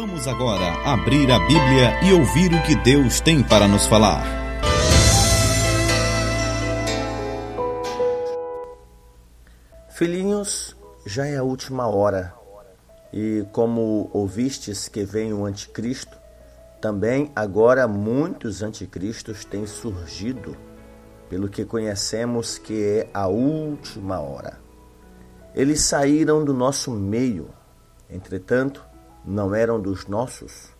Vamos 0.00 0.28
agora 0.28 0.74
abrir 0.84 1.28
a 1.28 1.40
Bíblia 1.40 2.00
e 2.04 2.12
ouvir 2.12 2.54
o 2.54 2.62
que 2.62 2.76
Deus 2.76 3.20
tem 3.20 3.42
para 3.42 3.66
nos 3.66 3.84
falar. 3.84 4.22
Filhinhos, 9.90 10.76
já 11.04 11.26
é 11.26 11.36
a 11.36 11.42
última 11.42 11.88
hora, 11.88 12.32
e 13.12 13.44
como 13.50 14.08
ouvistes 14.12 14.86
que 14.86 15.02
vem 15.02 15.32
o 15.32 15.44
anticristo, 15.44 16.16
também 16.80 17.32
agora 17.34 17.88
muitos 17.88 18.62
anticristos 18.62 19.44
têm 19.44 19.66
surgido, 19.66 20.56
pelo 21.28 21.48
que 21.48 21.64
conhecemos 21.64 22.56
que 22.56 22.84
é 22.84 23.10
a 23.12 23.26
última 23.26 24.20
hora. 24.20 24.60
Eles 25.56 25.80
saíram 25.80 26.44
do 26.44 26.54
nosso 26.54 26.92
meio, 26.92 27.50
entretanto, 28.08 28.87
não 29.28 29.54
eram 29.54 29.78
dos 29.78 30.06
nossos, 30.06 30.70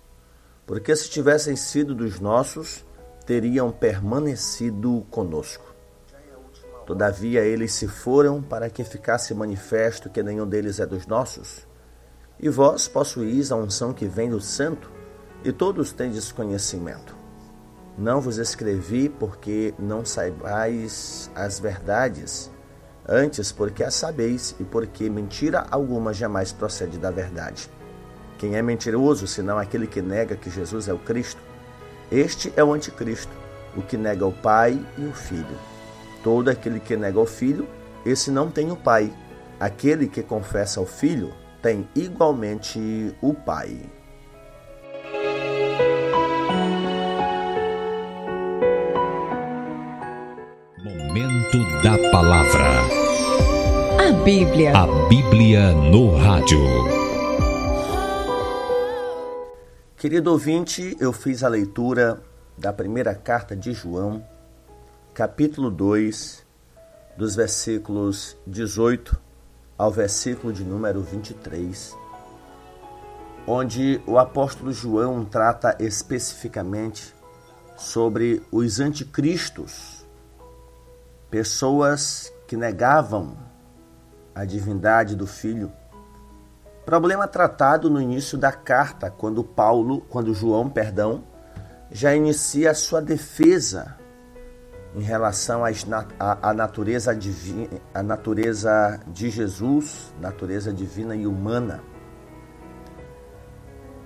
porque 0.66 0.96
se 0.96 1.10
tivessem 1.10 1.54
sido 1.54 1.95
dos 1.95 2.18
nossos, 2.18 2.84
teriam 3.27 3.70
permanecido 3.70 5.06
conosco. 5.10 5.74
Todavia 6.87 7.45
eles 7.45 7.73
se 7.73 7.87
foram 7.87 8.42
para 8.42 8.70
que 8.70 8.82
ficasse 8.82 9.34
manifesto 9.34 10.09
que 10.09 10.23
nenhum 10.23 10.46
deles 10.46 10.80
é 10.80 10.87
dos 10.87 11.06
nossos. 11.06 11.66
E 12.40 12.48
vós 12.48 12.88
possuís 12.88 13.52
a 13.52 13.56
unção 13.56 13.92
que 13.92 14.06
vem 14.06 14.30
do 14.30 14.40
Santo, 14.40 14.90
e 15.45 15.52
todos 15.52 15.92
tendes 15.92 16.32
conhecimento. 16.32 17.15
Não 17.98 18.20
vos 18.20 18.38
escrevi 18.38 19.10
porque 19.10 19.74
não 19.78 20.04
saibais 20.04 21.30
as 21.34 21.60
verdades, 21.60 22.51
antes 23.06 23.52
porque 23.52 23.84
as 23.84 23.95
sabeis 23.95 24.54
e 24.59 24.65
porque 24.65 25.10
mentira 25.10 25.66
alguma 25.70 26.15
jamais 26.15 26.51
procede 26.51 26.96
da 26.96 27.10
verdade. 27.10 27.70
Quem 28.38 28.55
é 28.55 28.62
mentiroso, 28.62 29.27
senão 29.27 29.59
aquele 29.59 29.88
que 29.88 30.01
nega 30.01 30.37
que 30.37 30.48
Jesus 30.48 30.88
é 30.88 30.92
o 30.92 30.98
Cristo? 30.98 31.42
Este 32.10 32.52
é 32.56 32.62
o 32.62 32.73
anticristo, 32.73 33.32
o 33.76 33.82
que 33.82 33.96
nega 33.96 34.24
o 34.24 34.32
Pai 34.32 34.80
e 34.96 35.04
o 35.04 35.12
Filho. 35.12 35.59
Todo 36.23 36.49
aquele 36.49 36.79
que 36.79 36.96
nega 36.96 37.18
o 37.18 37.27
Filho, 37.27 37.66
esse 38.07 38.30
não 38.30 38.49
tem 38.49 38.71
o 38.71 38.77
Pai. 38.77 39.12
Aquele 39.59 40.07
que 40.07 40.23
confessa 40.23 40.80
o 40.80 40.87
Filho 40.87 41.32
tem 41.60 41.88
igualmente 41.96 43.12
o 43.21 43.35
Pai. 43.35 43.77
Momento 50.84 51.82
da 51.82 51.99
Palavra. 52.12 52.68
A 53.99 54.12
Bíblia. 54.24 54.77
A 54.77 55.09
Bíblia 55.09 55.73
no 55.73 56.16
rádio. 56.16 56.98
Querido 59.99 60.30
ouvinte, 60.30 60.96
eu 61.01 61.13
fiz 61.13 61.43
a 61.43 61.49
leitura 61.49 62.23
da 62.57 62.73
primeira 62.73 63.16
carta 63.16 63.57
de 63.57 63.73
João, 63.73 64.25
capítulo 65.12 65.72
2, 65.72 66.47
dos 67.16 67.34
versículos 67.34 68.37
18 68.47 69.21
ao 69.77 69.91
versículo 69.91 70.53
de 70.53 70.62
número 70.62 71.03
23, 71.03 71.97
onde 73.44 74.00
o 74.06 74.19
apóstolo 74.19 74.72
João 74.72 75.25
trata 75.25 75.77
especificamente 75.81 77.12
sobre 77.77 78.41
os 78.53 78.78
anticristos, 78.78 80.06
pessoas 81.28 82.33
que 82.47 82.56
negavam 82.56 83.37
a 84.33 84.44
divindade 84.44 85.16
do 85.16 85.27
Filho 85.27 85.72
Problema 86.88 87.28
tratado 87.28 87.91
no 87.91 88.00
início 88.00 88.38
da 88.38 88.50
carta, 88.50 89.10
quando 89.10 89.44
Paulo, 89.44 90.00
quando 90.08 90.32
João, 90.32 90.70
perdão, 90.70 91.22
já 91.91 92.16
inicia 92.16 92.70
a 92.70 92.75
sua 92.75 93.03
defesa 93.03 93.94
em 94.94 95.03
relação 95.03 95.64
à 96.19 96.54
natureza 96.54 97.15
divina, 97.15 97.69
a 97.93 98.03
natureza 98.03 99.00
de 99.06 99.28
Jesus, 99.28 100.15
natureza 100.19 100.72
divina 100.72 101.15
e 101.15 101.27
humana. 101.27 101.82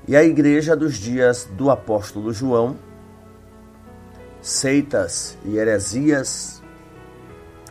E 0.08 0.16
a 0.16 0.24
igreja 0.24 0.74
dos 0.74 0.96
dias 0.96 1.48
do 1.52 1.70
apóstolo 1.70 2.32
João, 2.32 2.76
seitas 4.40 5.38
e 5.44 5.56
heresias, 5.56 6.60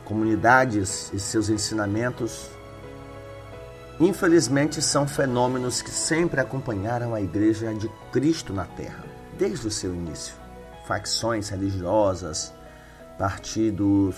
comunidades 0.05 1.11
e 1.13 1.19
seus 1.19 1.49
ensinamentos 1.49 2.60
Infelizmente, 4.01 4.81
são 4.81 5.07
fenômenos 5.07 5.83
que 5.83 5.91
sempre 5.91 6.41
acompanharam 6.41 7.13
a 7.13 7.21
Igreja 7.21 7.71
de 7.71 7.87
Cristo 8.11 8.51
na 8.51 8.65
Terra, 8.65 9.05
desde 9.37 9.67
o 9.67 9.71
seu 9.71 9.93
início. 9.93 10.33
Facções 10.87 11.49
religiosas, 11.49 12.51
partidos 13.19 14.15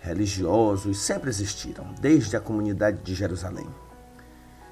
religiosos 0.00 1.00
sempre 1.00 1.28
existiram, 1.28 1.94
desde 2.00 2.34
a 2.34 2.40
comunidade 2.40 3.02
de 3.02 3.14
Jerusalém. 3.14 3.68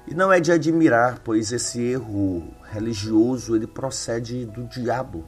E 0.07 0.15
não 0.15 0.33
é 0.33 0.39
de 0.39 0.51
admirar, 0.51 1.19
pois 1.23 1.51
esse 1.51 1.79
erro 1.79 2.55
religioso 2.71 3.55
ele 3.55 3.67
procede 3.67 4.47
do 4.47 4.63
diabo, 4.63 5.25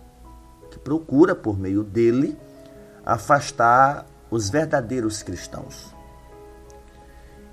que 0.71 0.79
procura 0.79 1.35
por 1.35 1.59
meio 1.59 1.83
dele 1.83 2.35
afastar 3.05 4.07
os 4.31 4.49
verdadeiros 4.49 5.21
cristãos. 5.21 5.93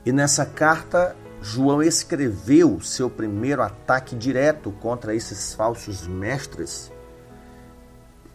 E 0.07 0.13
nessa 0.13 0.47
carta 0.47 1.15
João 1.49 1.81
escreveu 1.81 2.81
seu 2.81 3.09
primeiro 3.09 3.63
ataque 3.63 4.17
direto 4.17 4.73
contra 4.73 5.15
esses 5.15 5.55
falsos 5.55 6.05
mestres, 6.05 6.91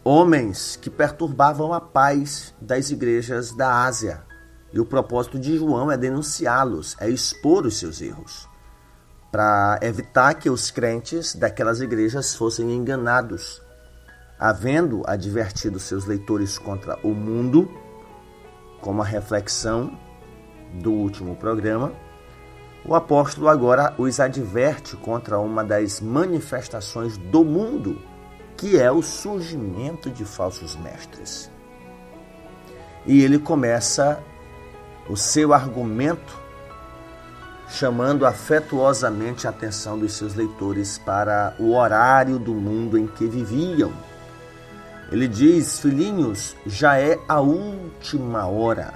homens 0.02 0.76
que 0.76 0.88
perturbavam 0.88 1.74
a 1.74 1.80
paz 1.80 2.54
das 2.58 2.88
igrejas 2.88 3.54
da 3.54 3.84
Ásia. 3.84 4.22
E 4.72 4.80
o 4.80 4.86
propósito 4.86 5.38
de 5.38 5.58
João 5.58 5.92
é 5.92 5.96
denunciá-los, 5.98 6.96
é 6.98 7.10
expor 7.10 7.66
os 7.66 7.76
seus 7.76 8.00
erros, 8.00 8.48
para 9.30 9.78
evitar 9.82 10.32
que 10.32 10.48
os 10.48 10.70
crentes 10.70 11.34
daquelas 11.34 11.82
igrejas 11.82 12.34
fossem 12.34 12.74
enganados. 12.74 13.60
Havendo 14.38 15.02
advertido 15.06 15.78
seus 15.78 16.06
leitores 16.06 16.56
contra 16.56 16.98
o 17.06 17.10
mundo, 17.10 17.70
como 18.80 19.02
a 19.02 19.04
reflexão 19.04 20.00
do 20.80 20.92
último 20.92 21.36
programa, 21.36 21.92
o 22.84 22.94
apóstolo 22.94 23.48
agora 23.48 23.94
os 23.96 24.18
adverte 24.18 24.96
contra 24.96 25.38
uma 25.38 25.62
das 25.62 26.00
manifestações 26.00 27.16
do 27.16 27.44
mundo, 27.44 28.00
que 28.56 28.78
é 28.78 28.90
o 28.90 29.02
surgimento 29.02 30.10
de 30.10 30.24
falsos 30.24 30.74
mestres. 30.76 31.50
E 33.06 33.22
ele 33.22 33.38
começa 33.38 34.20
o 35.08 35.16
seu 35.16 35.52
argumento 35.52 36.40
chamando 37.68 38.26
afetuosamente 38.26 39.46
a 39.46 39.50
atenção 39.50 39.98
dos 39.98 40.12
seus 40.12 40.34
leitores 40.34 40.98
para 40.98 41.54
o 41.58 41.74
horário 41.74 42.38
do 42.38 42.52
mundo 42.52 42.98
em 42.98 43.06
que 43.06 43.26
viviam. 43.26 43.92
Ele 45.10 45.26
diz: 45.26 45.78
Filhinhos, 45.78 46.56
já 46.66 46.98
é 46.98 47.18
a 47.28 47.40
última 47.40 48.46
hora. 48.46 48.92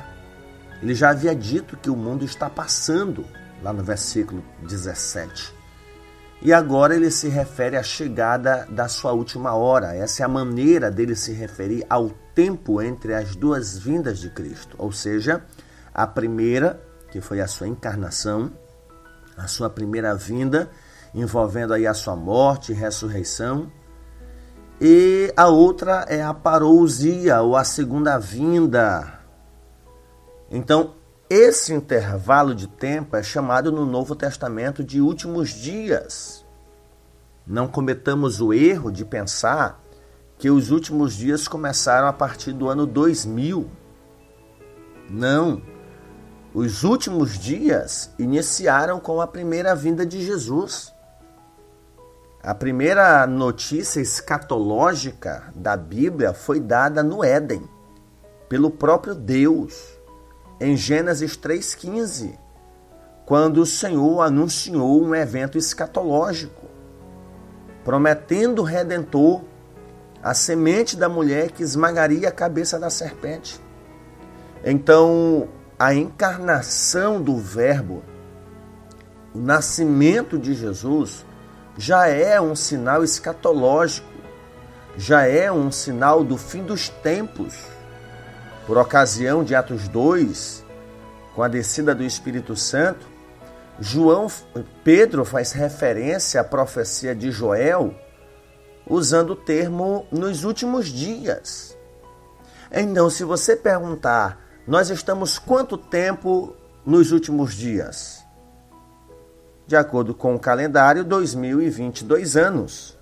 Ele 0.83 0.95
já 0.95 1.11
havia 1.11 1.35
dito 1.35 1.77
que 1.77 1.89
o 1.89 1.97
mundo 1.97 2.25
está 2.25 2.51
passando 2.51 3.25
lá 3.62 3.72
no 3.72 3.83
versículo 3.83 4.43
17. 4.62 5.55
E 6.43 6.53
agora 6.53 6.94
ele 6.94 7.11
se 7.11 7.28
refere 7.28 7.77
à 7.77 7.83
chegada 7.83 8.67
da 8.71 8.89
sua 8.89 9.12
última 9.12 9.55
hora. 9.55 9.94
Essa 9.94 10.22
é 10.22 10.27
a 10.27 10.28
maneira 10.28 10.91
dele 10.91 11.17
se 11.17 11.33
referir 11.33 11.84
ao 11.89 12.11
tempo 12.34 12.83
entre 12.83 13.15
as 13.15 13.34
duas 13.34 13.78
vindas 13.78 14.19
de 14.19 14.28
Cristo, 14.31 14.77
ou 14.78 14.93
seja, 14.93 15.43
a 15.94 16.06
primeira, 16.06 16.81
que 17.11 17.21
foi 17.21 17.41
a 17.41 17.47
sua 17.47 17.67
encarnação, 17.67 18.53
a 19.37 19.47
sua 19.47 19.71
primeira 19.71 20.15
vinda, 20.15 20.71
envolvendo 21.15 21.73
aí 21.73 21.87
a 21.87 21.94
sua 21.94 22.15
morte 22.15 22.73
e 22.73 22.75
ressurreição, 22.75 23.73
e 24.79 25.32
a 25.35 25.49
outra 25.49 26.05
é 26.06 26.23
a 26.23 26.35
parousia, 26.35 27.41
ou 27.41 27.56
a 27.56 27.64
segunda 27.64 28.19
vinda. 28.19 29.20
Então, 30.50 30.94
esse 31.28 31.75
intervalo 31.75 32.55
de 32.55 32.69
tempo 32.69 33.17
é 33.17 33.23
chamado 33.23 33.73
no 33.73 33.84
Novo 33.84 34.14
Testamento 34.14 34.84
de 34.84 35.00
últimos 35.00 35.50
dias. 35.50 36.44
Não 37.44 37.67
cometamos 37.67 38.40
o 38.40 38.52
erro 38.52 38.93
de 38.93 39.05
pensar 39.05 39.82
que 40.38 40.49
os 40.49 40.70
últimos 40.70 41.14
dias 41.14 41.49
começaram 41.49 42.06
a 42.06 42.12
partir 42.12 42.52
do 42.52 42.69
ano 42.69 42.87
2000. 42.87 43.69
Não. 45.11 45.61
Os 46.55 46.84
últimos 46.84 47.37
dias 47.37 48.11
iniciaram 48.19 49.00
com 49.00 49.20
a 49.20 49.26
primeira 49.26 49.75
vinda 49.75 50.06
de 50.06 50.25
Jesus. 50.25 50.93
A 52.40 52.55
primeira 52.55 53.26
notícia 53.26 54.00
escatológica 54.00 55.52
da 55.56 55.76
Bíblia 55.76 56.32
foi 56.32 56.61
dada 56.61 57.02
no 57.02 57.25
Éden, 57.25 57.69
pelo 58.49 58.70
próprio 58.70 59.12
Deus 59.12 59.95
em 60.61 60.76
Gênesis 60.76 61.37
3,15, 61.37 62.38
quando 63.25 63.58
o 63.58 63.67
Senhor 63.67 64.23
anunciou 64.23 65.03
um 65.03 65.14
evento 65.14 65.58
escatológico. 65.58 66.67
prometendo 67.85 68.62
o 68.62 68.64
redentor, 68.64 69.43
a 70.20 70.35
semente 70.35 70.97
da 70.97 71.08
mulher 71.08 71.53
que 71.53 71.62
esmagaria 71.62 72.29
a 72.29 72.32
cabeça 72.32 72.81
da 72.81 72.91
serpente. 72.91 73.61
Então, 74.64 75.49
a 75.79 75.94
encarnação 75.94 77.23
do 77.23 77.37
Verbo, 77.37 78.03
o 79.32 79.38
nascimento 79.38 80.37
de 80.37 80.53
Jesus, 80.53 81.25
já 81.79 82.08
é 82.08 82.41
um 82.41 82.56
sinal 82.56 83.05
escatológico, 83.05 84.08
já 84.97 85.25
é 85.25 85.53
um 85.53 85.70
sinal 85.70 86.25
do 86.25 86.37
fim 86.37 86.64
dos 86.64 86.88
tempos. 86.88 87.75
Por 88.67 88.77
ocasião 88.79 89.45
de 89.45 89.55
Atos 89.55 89.87
2, 89.87 90.65
com 91.35 91.43
a 91.43 91.49
descida 91.49 91.95
do 91.95 92.03
Espírito 92.03 92.57
Santo, 92.57 93.07
João 93.79 94.27
Pedro 94.83 95.25
faz 95.25 95.53
referência 95.53 96.41
à 96.41 96.45
profecia 96.45 97.15
de 97.15 97.31
Joel 97.31 97.95
usando 98.89 99.31
o 99.31 99.37
termo 99.37 100.07
nos 100.11 100.43
últimos 100.43 100.87
dias. 100.87 101.77
Então, 102.73 103.09
se 103.09 103.23
você 103.23 103.55
perguntar, 103.55 104.41
nós 104.67 104.91
estamos 104.91 105.39
quanto 105.39 105.79
tempo 105.79 106.57
nos 106.85 107.13
últimos 107.13 107.55
dias? 107.55 108.25
De 109.67 109.77
acordo 109.77 110.15
com 110.15 110.35
o 110.35 110.41
calendário, 110.41 111.05
2022 111.05 112.37
anos. 112.37 112.99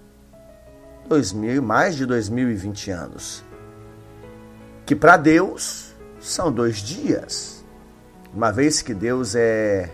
2000, 1.08 1.62
mais 1.62 1.94
de 1.94 2.04
2020 2.04 2.90
anos. 2.90 3.44
Que 4.86 4.94
para 4.94 5.16
Deus 5.16 5.94
são 6.20 6.52
dois 6.52 6.78
dias. 6.78 7.64
Uma 8.32 8.50
vez 8.50 8.82
que 8.82 8.92
Deus 8.92 9.34
é 9.34 9.90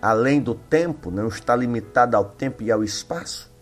além 0.00 0.40
do 0.40 0.54
tempo, 0.54 1.10
não 1.10 1.28
está 1.28 1.54
limitado 1.54 2.16
ao 2.16 2.24
tempo 2.24 2.62
e 2.62 2.72
ao 2.72 2.82
espaço. 2.82 3.52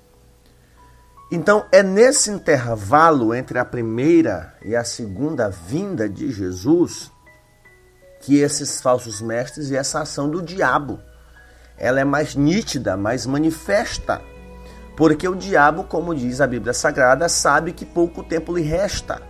Então, 1.31 1.67
é 1.71 1.83
nesse 1.83 2.31
intervalo 2.31 3.35
entre 3.35 3.59
a 3.59 3.65
primeira 3.65 4.55
e 4.65 4.75
a 4.75 4.83
segunda 4.83 5.49
vinda 5.49 6.09
de 6.09 6.33
Jesus 6.33 7.13
que 8.21 8.39
esses 8.39 8.81
falsos 8.81 9.21
mestres 9.21 9.71
e 9.71 9.77
essa 9.77 10.01
ação 10.01 10.29
do 10.29 10.43
diabo, 10.43 11.01
ela 11.77 12.01
é 12.01 12.05
mais 12.05 12.35
nítida, 12.35 12.97
mais 12.97 13.27
manifesta. 13.27 14.21
Porque 14.97 15.27
o 15.27 15.35
diabo, 15.35 15.85
como 15.85 16.15
diz 16.15 16.41
a 16.41 16.47
Bíblia 16.47 16.75
Sagrada, 16.75 17.29
sabe 17.29 17.73
que 17.73 17.87
pouco 17.87 18.23
tempo 18.23 18.55
lhe 18.55 18.63
resta. 18.63 19.23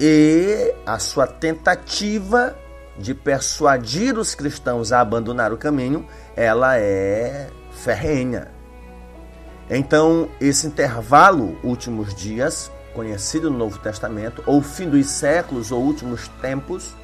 E 0.00 0.74
a 0.84 0.98
sua 0.98 1.26
tentativa 1.26 2.56
de 2.98 3.14
persuadir 3.14 4.18
os 4.18 4.34
cristãos 4.34 4.92
a 4.92 5.00
abandonar 5.00 5.52
o 5.52 5.56
caminho, 5.56 6.06
ela 6.36 6.78
é 6.78 7.48
ferrenha. 7.72 8.48
Então, 9.68 10.28
esse 10.40 10.66
intervalo, 10.66 11.58
últimos 11.62 12.14
dias, 12.14 12.70
conhecido 12.94 13.50
no 13.50 13.58
Novo 13.58 13.78
Testamento, 13.78 14.42
ou 14.46 14.62
fim 14.62 14.88
dos 14.88 15.06
séculos 15.06 15.72
ou 15.72 15.82
últimos 15.82 16.28
tempos, 16.40 16.94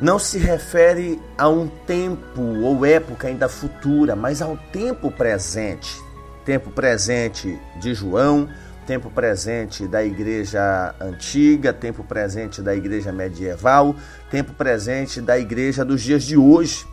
não 0.00 0.18
se 0.18 0.38
refere 0.38 1.22
a 1.38 1.48
um 1.48 1.68
tempo 1.68 2.40
ou 2.40 2.84
época 2.84 3.28
ainda 3.28 3.48
futura, 3.48 4.16
mas 4.16 4.42
ao 4.42 4.56
tempo 4.72 5.10
presente. 5.10 6.02
Tempo 6.44 6.70
presente 6.70 7.58
de 7.80 7.94
João, 7.94 8.48
tempo 8.86 9.10
presente 9.10 9.86
da 9.86 10.04
igreja 10.04 10.94
antiga, 11.00 11.72
tempo 11.72 12.04
presente 12.04 12.62
da 12.62 12.74
igreja 12.74 13.12
medieval, 13.12 13.94
tempo 14.30 14.52
presente 14.52 15.20
da 15.20 15.38
igreja 15.38 15.84
dos 15.84 16.02
dias 16.02 16.22
de 16.22 16.36
hoje. 16.36 16.86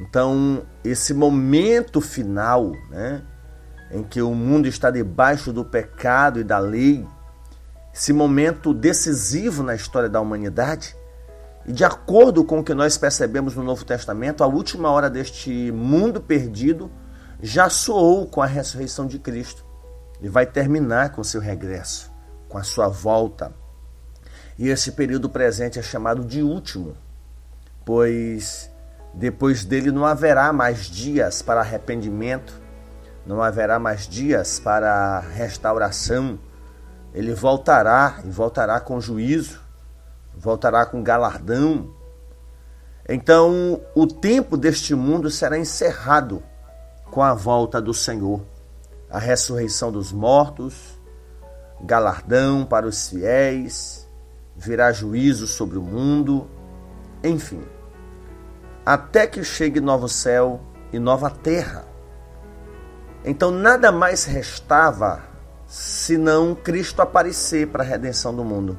Então, 0.00 0.62
esse 0.82 1.12
momento 1.12 2.00
final, 2.00 2.72
né, 2.90 3.22
em 3.90 4.02
que 4.02 4.22
o 4.22 4.34
mundo 4.34 4.66
está 4.66 4.90
debaixo 4.90 5.52
do 5.52 5.64
pecado 5.64 6.40
e 6.40 6.44
da 6.44 6.58
lei, 6.58 7.06
esse 7.92 8.12
momento 8.12 8.72
decisivo 8.72 9.62
na 9.62 9.74
história 9.74 10.08
da 10.08 10.20
humanidade, 10.20 10.96
e 11.66 11.72
de 11.72 11.84
acordo 11.84 12.42
com 12.44 12.60
o 12.60 12.64
que 12.64 12.74
nós 12.74 12.96
percebemos 12.96 13.54
no 13.54 13.62
Novo 13.62 13.84
Testamento, 13.84 14.42
a 14.42 14.46
última 14.46 14.90
hora 14.90 15.10
deste 15.10 15.70
mundo 15.70 16.20
perdido 16.20 16.90
já 17.40 17.68
soou 17.68 18.26
com 18.26 18.40
a 18.40 18.46
ressurreição 18.46 19.06
de 19.06 19.18
Cristo 19.18 19.71
e 20.22 20.28
vai 20.28 20.46
terminar 20.46 21.10
com 21.10 21.24
seu 21.24 21.40
regresso, 21.40 22.10
com 22.48 22.56
a 22.56 22.62
sua 22.62 22.86
volta. 22.86 23.52
E 24.56 24.68
esse 24.68 24.92
período 24.92 25.28
presente 25.28 25.80
é 25.80 25.82
chamado 25.82 26.24
de 26.24 26.42
último, 26.42 26.96
pois 27.84 28.70
depois 29.12 29.64
dele 29.64 29.90
não 29.90 30.06
haverá 30.06 30.52
mais 30.52 30.86
dias 30.86 31.42
para 31.42 31.60
arrependimento, 31.60 32.60
não 33.26 33.42
haverá 33.42 33.80
mais 33.80 34.06
dias 34.06 34.60
para 34.60 35.18
restauração. 35.18 36.38
Ele 37.12 37.34
voltará 37.34 38.20
e 38.24 38.30
voltará 38.30 38.78
com 38.78 39.00
juízo, 39.00 39.60
voltará 40.34 40.86
com 40.86 41.02
galardão. 41.02 41.92
Então, 43.08 43.80
o 43.94 44.06
tempo 44.06 44.56
deste 44.56 44.94
mundo 44.94 45.28
será 45.28 45.58
encerrado 45.58 46.42
com 47.10 47.22
a 47.22 47.34
volta 47.34 47.82
do 47.82 47.92
Senhor 47.92 48.51
a 49.12 49.18
ressurreição 49.18 49.92
dos 49.92 50.10
mortos, 50.10 50.98
galardão 51.82 52.64
para 52.64 52.86
os 52.86 53.10
fiéis, 53.10 54.08
virá 54.56 54.90
juízo 54.90 55.46
sobre 55.46 55.76
o 55.76 55.82
mundo, 55.82 56.48
enfim, 57.22 57.62
até 58.86 59.26
que 59.26 59.44
chegue 59.44 59.80
novo 59.80 60.08
céu 60.08 60.60
e 60.90 60.98
nova 60.98 61.28
terra. 61.28 61.84
Então 63.22 63.50
nada 63.50 63.92
mais 63.92 64.24
restava 64.24 65.20
senão 65.66 66.54
Cristo 66.54 67.02
aparecer 67.02 67.68
para 67.68 67.82
a 67.82 67.86
redenção 67.86 68.34
do 68.34 68.42
mundo. 68.42 68.78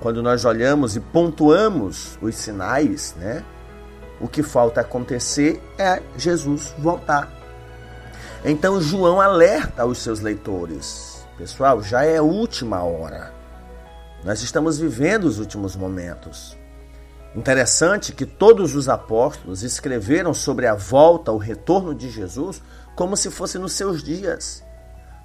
Quando 0.00 0.22
nós 0.22 0.44
olhamos 0.44 0.94
e 0.94 1.00
pontuamos 1.00 2.16
os 2.22 2.36
sinais, 2.36 3.14
né? 3.18 3.44
O 4.20 4.28
que 4.28 4.44
falta 4.44 4.80
acontecer 4.80 5.60
é 5.76 6.00
Jesus 6.16 6.72
voltar. 6.78 7.43
Então 8.44 8.78
João 8.78 9.20
alerta 9.20 9.86
os 9.86 9.98
seus 9.98 10.20
leitores: 10.20 11.26
pessoal, 11.38 11.82
já 11.82 12.04
é 12.04 12.18
a 12.18 12.22
última 12.22 12.82
hora. 12.82 13.32
Nós 14.24 14.42
estamos 14.42 14.78
vivendo 14.78 15.24
os 15.24 15.38
últimos 15.38 15.76
momentos. 15.76 16.56
Interessante 17.36 18.12
que 18.12 18.24
todos 18.24 18.74
os 18.74 18.88
apóstolos 18.88 19.62
escreveram 19.62 20.32
sobre 20.32 20.66
a 20.66 20.74
volta, 20.74 21.32
o 21.32 21.36
retorno 21.36 21.94
de 21.94 22.08
Jesus, 22.08 22.62
como 22.94 23.16
se 23.16 23.30
fosse 23.30 23.58
nos 23.58 23.72
seus 23.72 24.02
dias. 24.02 24.63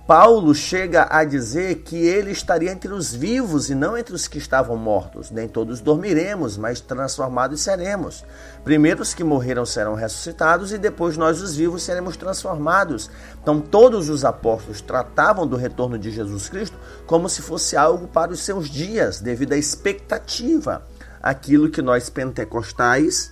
Paulo 0.09 0.55
chega 0.55 1.05
a 1.07 1.23
dizer 1.23 1.83
que 1.83 1.95
ele 1.95 2.31
estaria 2.31 2.71
entre 2.71 2.91
os 2.91 3.13
vivos 3.13 3.69
e 3.69 3.75
não 3.75 3.95
entre 3.95 4.15
os 4.15 4.27
que 4.27 4.39
estavam 4.39 4.75
mortos. 4.75 5.29
Nem 5.29 5.47
todos 5.47 5.81
dormiremos, 5.81 6.57
mas 6.57 6.81
transformados 6.81 7.61
seremos. 7.61 8.25
Primeiro 8.63 9.03
os 9.03 9.13
que 9.13 9.23
morreram 9.23 9.67
serão 9.67 9.93
ressuscitados 9.93 10.73
e 10.73 10.79
depois 10.79 11.15
nós, 11.15 11.43
os 11.43 11.55
vivos, 11.55 11.83
seremos 11.83 12.17
transformados. 12.17 13.07
Então, 13.39 13.61
todos 13.61 14.09
os 14.09 14.25
apóstolos 14.25 14.81
tratavam 14.81 15.45
do 15.45 15.55
retorno 15.55 15.99
de 15.99 16.09
Jesus 16.09 16.49
Cristo 16.49 16.75
como 17.05 17.29
se 17.29 17.43
fosse 17.43 17.77
algo 17.77 18.07
para 18.07 18.31
os 18.31 18.39
seus 18.39 18.67
dias, 18.67 19.21
devido 19.21 19.53
à 19.53 19.57
expectativa, 19.57 20.87
aquilo 21.21 21.69
que 21.69 21.83
nós 21.83 22.09
pentecostais 22.09 23.31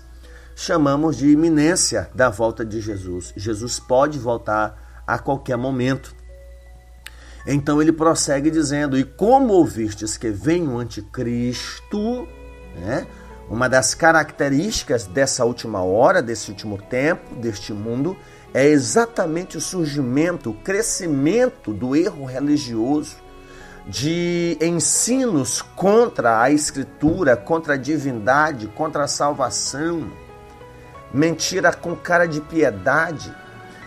chamamos 0.55 1.17
de 1.17 1.27
iminência 1.27 2.07
da 2.13 2.29
volta 2.29 2.63
de 2.63 2.79
Jesus. 2.81 3.33
Jesus 3.35 3.79
pode 3.79 4.19
voltar 4.19 5.03
a 5.07 5.17
qualquer 5.17 5.57
momento. 5.57 6.16
Então 7.47 7.81
ele 7.81 7.93
prossegue 7.93 8.51
dizendo: 8.51 8.97
E 8.97 9.05
como 9.05 9.53
ouvistes 9.53 10.17
que 10.17 10.29
vem 10.29 10.67
o 10.67 10.77
anticristo, 10.77 12.27
né? 12.75 13.07
uma 13.49 13.69
das 13.69 13.93
características 13.93 15.05
dessa 15.05 15.45
última 15.45 15.81
hora, 15.81 16.21
desse 16.21 16.51
último 16.51 16.77
tempo, 16.77 17.33
deste 17.35 17.71
mundo, 17.71 18.17
é 18.53 18.65
exatamente 18.65 19.57
o 19.57 19.61
surgimento, 19.61 20.49
o 20.49 20.53
crescimento 20.53 21.71
do 21.73 21.95
erro 21.95 22.25
religioso, 22.25 23.15
de 23.87 24.57
ensinos 24.59 25.61
contra 25.61 26.41
a 26.41 26.51
Escritura, 26.51 27.37
contra 27.37 27.75
a 27.75 27.77
divindade, 27.77 28.67
contra 28.67 29.05
a 29.05 29.07
salvação, 29.07 30.11
mentira 31.13 31.71
com 31.71 31.95
cara 31.95 32.27
de 32.27 32.41
piedade. 32.41 33.33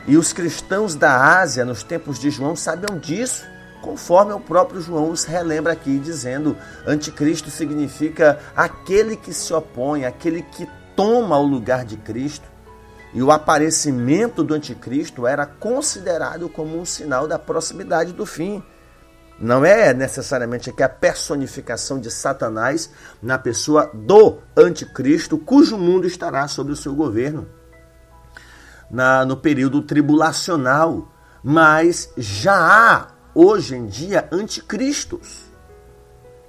E 0.07 0.17
os 0.17 0.33
cristãos 0.33 0.95
da 0.95 1.39
Ásia, 1.39 1.67
nos 1.67 1.83
tempos 1.83 2.19
de 2.19 2.31
João, 2.31 2.57
sabiam 2.57 2.99
disso 2.99 3.50
conforme 3.81 4.33
o 4.33 4.41
próprio 4.41 4.81
João 4.81 5.11
os 5.11 5.25
relembra 5.25 5.73
aqui, 5.73 5.99
dizendo: 5.99 6.57
anticristo 6.87 7.51
significa 7.51 8.39
aquele 8.55 9.17
que 9.17 9.33
se 9.33 9.53
opõe, 9.53 10.05
aquele 10.05 10.43
que 10.43 10.69
toma 10.95 11.39
o 11.39 11.47
lugar 11.47 11.85
de 11.85 11.97
Cristo. 11.97 12.49
E 13.13 13.23
o 13.23 13.33
aparecimento 13.33 14.45
do 14.45 14.55
anticristo 14.55 15.27
era 15.27 15.45
considerado 15.45 16.49
como 16.49 16.79
um 16.79 16.85
sinal 16.85 17.27
da 17.27 17.39
proximidade 17.39 18.13
do 18.13 18.25
fim. 18.25 18.63
Não 19.41 19.65
é 19.65 19.95
necessariamente 19.95 20.69
aqui 20.71 20.83
a 20.83 20.89
personificação 20.89 21.99
de 21.99 22.11
Satanás 22.11 22.91
na 23.23 23.39
pessoa 23.39 23.91
do 23.93 24.39
anticristo, 24.55 25.39
cujo 25.39 25.79
mundo 25.79 26.07
estará 26.07 26.47
sob 26.47 26.71
o 26.71 26.77
seu 26.77 26.95
governo. 26.95 27.49
Na, 28.91 29.25
no 29.25 29.37
período 29.37 29.83
tribulacional, 29.83 31.11
mas 31.43 32.13
já 32.17 32.55
há 32.55 33.20
hoje 33.35 33.77
em 33.77 33.87
dia 33.87 34.29
anticristos. 34.33 35.51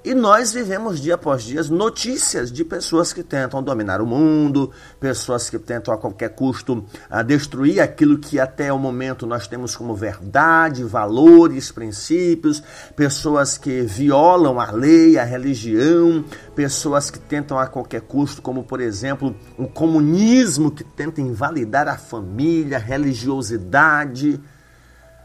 E 0.04 0.14
nós 0.14 0.52
vivemos 0.52 1.00
dia 1.00 1.14
após 1.14 1.44
dia 1.44 1.62
notícias 1.62 2.50
de 2.50 2.64
pessoas 2.64 3.12
que 3.12 3.22
tentam 3.22 3.62
dominar 3.62 4.00
o 4.00 4.06
mundo, 4.06 4.72
pessoas 4.98 5.48
que 5.48 5.60
tentam 5.60 5.94
a 5.94 5.96
qualquer 5.96 6.30
custo 6.30 6.84
a 7.08 7.22
destruir 7.22 7.80
aquilo 7.80 8.18
que 8.18 8.40
até 8.40 8.72
o 8.72 8.78
momento 8.80 9.28
nós 9.28 9.46
temos 9.46 9.76
como 9.76 9.94
verdade, 9.94 10.82
valores, 10.82 11.70
princípios, 11.70 12.60
pessoas 12.96 13.56
que 13.56 13.82
violam 13.82 14.58
a 14.58 14.72
lei, 14.72 15.16
a 15.16 15.24
religião, 15.24 16.24
pessoas 16.52 17.08
que 17.08 17.20
tentam 17.20 17.56
a 17.56 17.68
qualquer 17.68 18.00
custo, 18.00 18.42
como 18.42 18.64
por 18.64 18.80
exemplo, 18.80 19.36
um 19.56 19.66
comunismo 19.66 20.72
que 20.72 20.82
tenta 20.82 21.20
invalidar 21.20 21.86
a 21.86 21.96
família, 21.96 22.76
a 22.76 22.80
religiosidade 22.80 24.40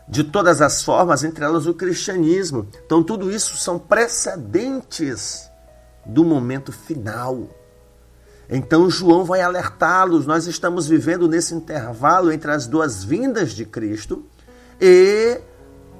de 0.08 0.24
todas 0.24 0.62
as 0.62 0.84
formas, 0.84 1.24
entre 1.24 1.44
elas 1.44 1.68
o 1.68 1.74
cristianismo. 1.74 2.68
Então, 2.86 3.04
tudo 3.04 3.30
isso 3.30 3.58
são 3.58 3.78
precedentes 3.78 5.50
do 6.06 6.24
momento 6.24 6.72
final. 6.72 7.50
Então, 8.50 8.90
João 8.90 9.26
vai 9.26 9.42
alertá-los. 9.42 10.26
Nós 10.26 10.48
estamos 10.48 10.88
vivendo 10.88 11.28
nesse 11.28 11.54
intervalo 11.54 12.32
entre 12.32 12.50
as 12.52 12.66
duas 12.66 13.04
vindas 13.04 13.52
de 13.52 13.66
Cristo 13.66 14.26
e 14.80 15.42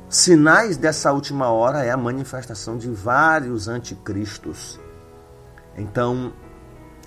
sinais 0.10 0.78
dessa 0.78 1.12
última 1.12 1.50
hora 1.50 1.84
é 1.84 1.92
a 1.92 1.98
manifestação 1.98 2.78
de 2.78 2.90
vários 2.90 3.68
anticristos. 3.68 4.80
Então, 5.78 6.32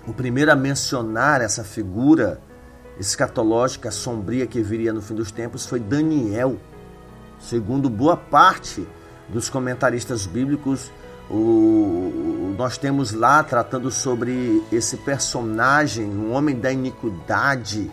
o 0.06 0.12
primeiro 0.12 0.52
a 0.52 0.56
mencionar 0.56 1.40
essa 1.40 1.64
figura 1.64 2.40
escatológica 2.98 3.90
sombria 3.90 4.46
que 4.46 4.60
viria 4.60 4.92
no 4.92 5.00
fim 5.00 5.14
dos 5.14 5.32
tempos 5.32 5.64
foi 5.64 5.80
Daniel 5.80 6.58
Segundo 7.40 7.88
boa 7.88 8.16
parte 8.16 8.86
dos 9.28 9.48
comentaristas 9.48 10.26
bíblicos, 10.26 10.92
o, 11.30 12.54
nós 12.56 12.76
temos 12.76 13.12
lá 13.12 13.42
tratando 13.42 13.90
sobre 13.90 14.62
esse 14.70 14.98
personagem, 14.98 16.04
um 16.04 16.32
homem 16.32 16.58
da 16.58 16.70
iniquidade, 16.70 17.90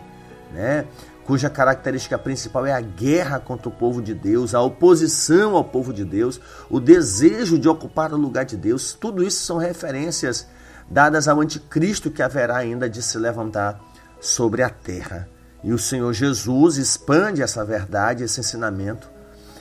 né? 0.52 0.84
cuja 1.24 1.48
característica 1.48 2.18
principal 2.18 2.66
é 2.66 2.72
a 2.72 2.80
guerra 2.80 3.38
contra 3.38 3.68
o 3.68 3.72
povo 3.72 4.02
de 4.02 4.14
Deus, 4.14 4.54
a 4.54 4.60
oposição 4.60 5.56
ao 5.56 5.64
povo 5.64 5.92
de 5.92 6.04
Deus, 6.04 6.40
o 6.68 6.80
desejo 6.80 7.58
de 7.58 7.68
ocupar 7.68 8.12
o 8.12 8.16
lugar 8.16 8.44
de 8.44 8.56
Deus. 8.56 8.92
Tudo 8.92 9.22
isso 9.22 9.44
são 9.44 9.56
referências 9.56 10.46
dadas 10.90 11.28
ao 11.28 11.40
anticristo 11.40 12.10
que 12.10 12.22
haverá 12.22 12.56
ainda 12.56 12.88
de 12.88 13.02
se 13.02 13.18
levantar 13.18 13.80
sobre 14.20 14.62
a 14.62 14.70
terra. 14.70 15.28
E 15.62 15.72
o 15.72 15.78
Senhor 15.78 16.12
Jesus 16.12 16.76
expande 16.76 17.42
essa 17.42 17.64
verdade, 17.64 18.24
esse 18.24 18.40
ensinamento 18.40 19.17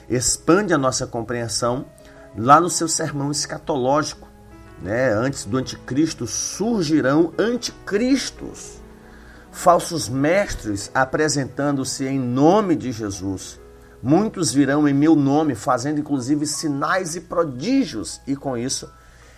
expande 0.10 0.74
a 0.74 0.78
nossa 0.78 1.06
compreensão 1.06 1.86
lá 2.38 2.62
no 2.62 2.70
seu 2.70 2.88
sermão 2.88 3.32
escatológico. 3.32 4.28
Né? 4.82 5.12
Antes 5.12 5.46
do 5.46 5.58
anticristo 5.58 6.28
surgirão 6.28 7.34
anticristos, 7.38 8.80
falsos 9.52 10.08
mestres 10.08 10.92
apresentando-se 10.94 12.06
em 12.06 12.20
nome 12.20 12.76
de 12.76 12.92
Jesus. 12.92 13.60
Muitos 14.02 14.54
virão 14.54 14.88
em 14.88 14.94
meu 14.94 15.16
nome, 15.16 15.56
fazendo 15.56 16.00
inclusive 16.00 16.46
sinais 16.46 17.16
e 17.16 17.22
prodígios, 17.22 18.22
e 18.28 18.36
com 18.36 18.56
isso 18.56 18.88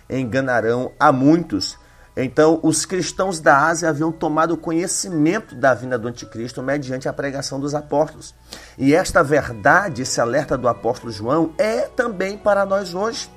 enganarão 0.10 0.92
a 1.00 1.14
muitos. 1.14 1.79
Então, 2.22 2.60
os 2.64 2.86
cristãos 2.86 3.40
da 3.40 3.68
Ásia 3.68 3.88
haviam 3.88 4.12
tomado 4.12 4.58
conhecimento 4.58 5.56
da 5.56 5.74
vinda 5.74 5.98
do 5.98 6.06
anticristo 6.06 6.62
mediante 6.62 7.08
a 7.08 7.14
pregação 7.14 7.62
dos 7.62 7.74
apóstolos. 7.74 8.36
E 8.78 8.94
esta 8.94 9.24
verdade, 9.24 10.02
esse 10.02 10.20
alerta 10.20 10.58
do 10.58 10.68
apóstolo 10.68 11.14
João, 11.14 11.54
é 11.58 11.84
também 11.84 12.38
para 12.38 12.66
nós 12.66 12.94
hoje. 12.94 13.32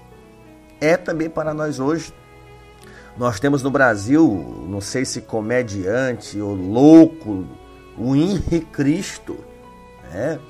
É 0.81 0.97
também 0.97 1.31
para 1.31 1.55
nós 1.55 1.79
hoje. 1.79 2.13
Nós 3.17 3.39
temos 3.39 3.63
no 3.63 3.71
Brasil, 3.71 4.67
não 4.69 4.81
sei 4.81 5.05
se 5.05 5.21
comediante 5.21 6.41
ou 6.41 6.53
louco, 6.53 7.47
o 7.97 8.17
Henri 8.17 8.63
Cristo. 8.63 9.37
Né? 10.11 10.41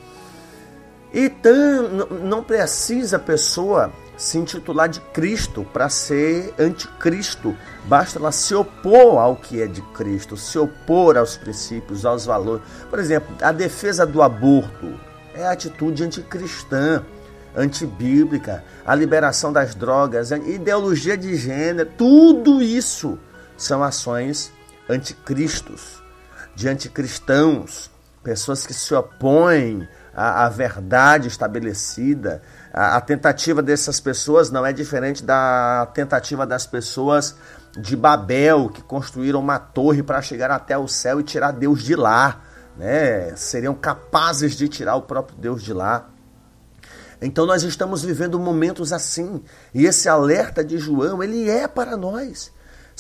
Então, 1.13 2.07
não 2.23 2.43
precisa 2.43 3.19
pessoa 3.19 3.93
se 4.23 4.39
intitular 4.39 4.89
de 4.89 5.01
Cristo 5.01 5.67
para 5.73 5.89
ser 5.89 6.55
anticristo. 6.57 7.57
Basta 7.87 8.21
ela 8.21 8.31
se 8.31 8.55
opor 8.55 9.19
ao 9.19 9.35
que 9.35 9.61
é 9.61 9.67
de 9.67 9.83
Cristo, 9.83 10.37
se 10.37 10.57
opor 10.61 11.19
aos 11.19 11.37
princípios, 11.37 12.07
aos 12.07 12.25
valores. 12.25 12.63
Por 12.89 13.01
exemplo, 13.01 13.35
a 13.43 13.51
defesa 13.51 14.07
do 14.07 14.23
aborto 14.23 14.95
é 15.35 15.45
atitude 15.45 16.05
anticristã, 16.05 17.05
antibíblica, 17.57 18.63
a 18.87 18.95
liberação 18.95 19.53
das 19.53 19.75
drogas, 19.75 20.31
ideologia 20.31 21.19
de 21.19 21.35
gênero, 21.35 21.91
tudo 21.99 22.63
isso 22.63 23.19
são 23.57 23.83
ações 23.83 24.53
anticristos, 24.89 26.01
de 26.55 26.69
anticristãos, 26.69 27.91
pessoas 28.23 28.65
que 28.65 28.73
se 28.73 28.95
opõem 28.95 29.89
à, 30.15 30.47
à 30.47 30.49
verdade 30.49 31.29
estabelecida, 31.29 32.43
a, 32.73 32.97
a 32.97 33.01
tentativa 33.01 33.63
dessas 33.63 34.01
pessoas 34.01 34.51
não 34.51 34.65
é 34.65 34.73
diferente 34.73 35.25
da 35.25 35.89
tentativa 35.95 36.47
das 36.47 36.67
pessoas 36.67 37.37
de 37.79 37.97
Babel, 37.97 38.69
que 38.69 38.83
construíram 38.83 39.41
uma 39.41 39.59
torre 39.59 40.03
para 40.03 40.21
chegar 40.21 40.51
até 40.51 40.77
o 40.77 40.87
céu 40.87 41.21
e 41.21 41.23
tirar 41.25 41.53
Deus 41.53 41.83
de 41.83 41.97
lá. 41.97 42.43
Né? 42.77 43.35
Seriam 43.37 43.75
capazes 43.75 44.57
de 44.57 44.69
tirar 44.69 44.97
o 44.97 45.03
próprio 45.03 45.37
Deus 45.39 45.63
de 45.63 45.73
lá. 45.73 46.09
Então 47.21 47.47
nós 47.47 47.63
estamos 47.63 48.03
vivendo 48.03 48.39
momentos 48.39 48.93
assim. 48.93 49.43
E 49.73 49.87
esse 49.87 50.09
alerta 50.09 50.65
de 50.65 50.77
João, 50.77 51.23
ele 51.23 51.49
é 51.49 51.69
para 51.69 51.97
nós. 51.97 52.53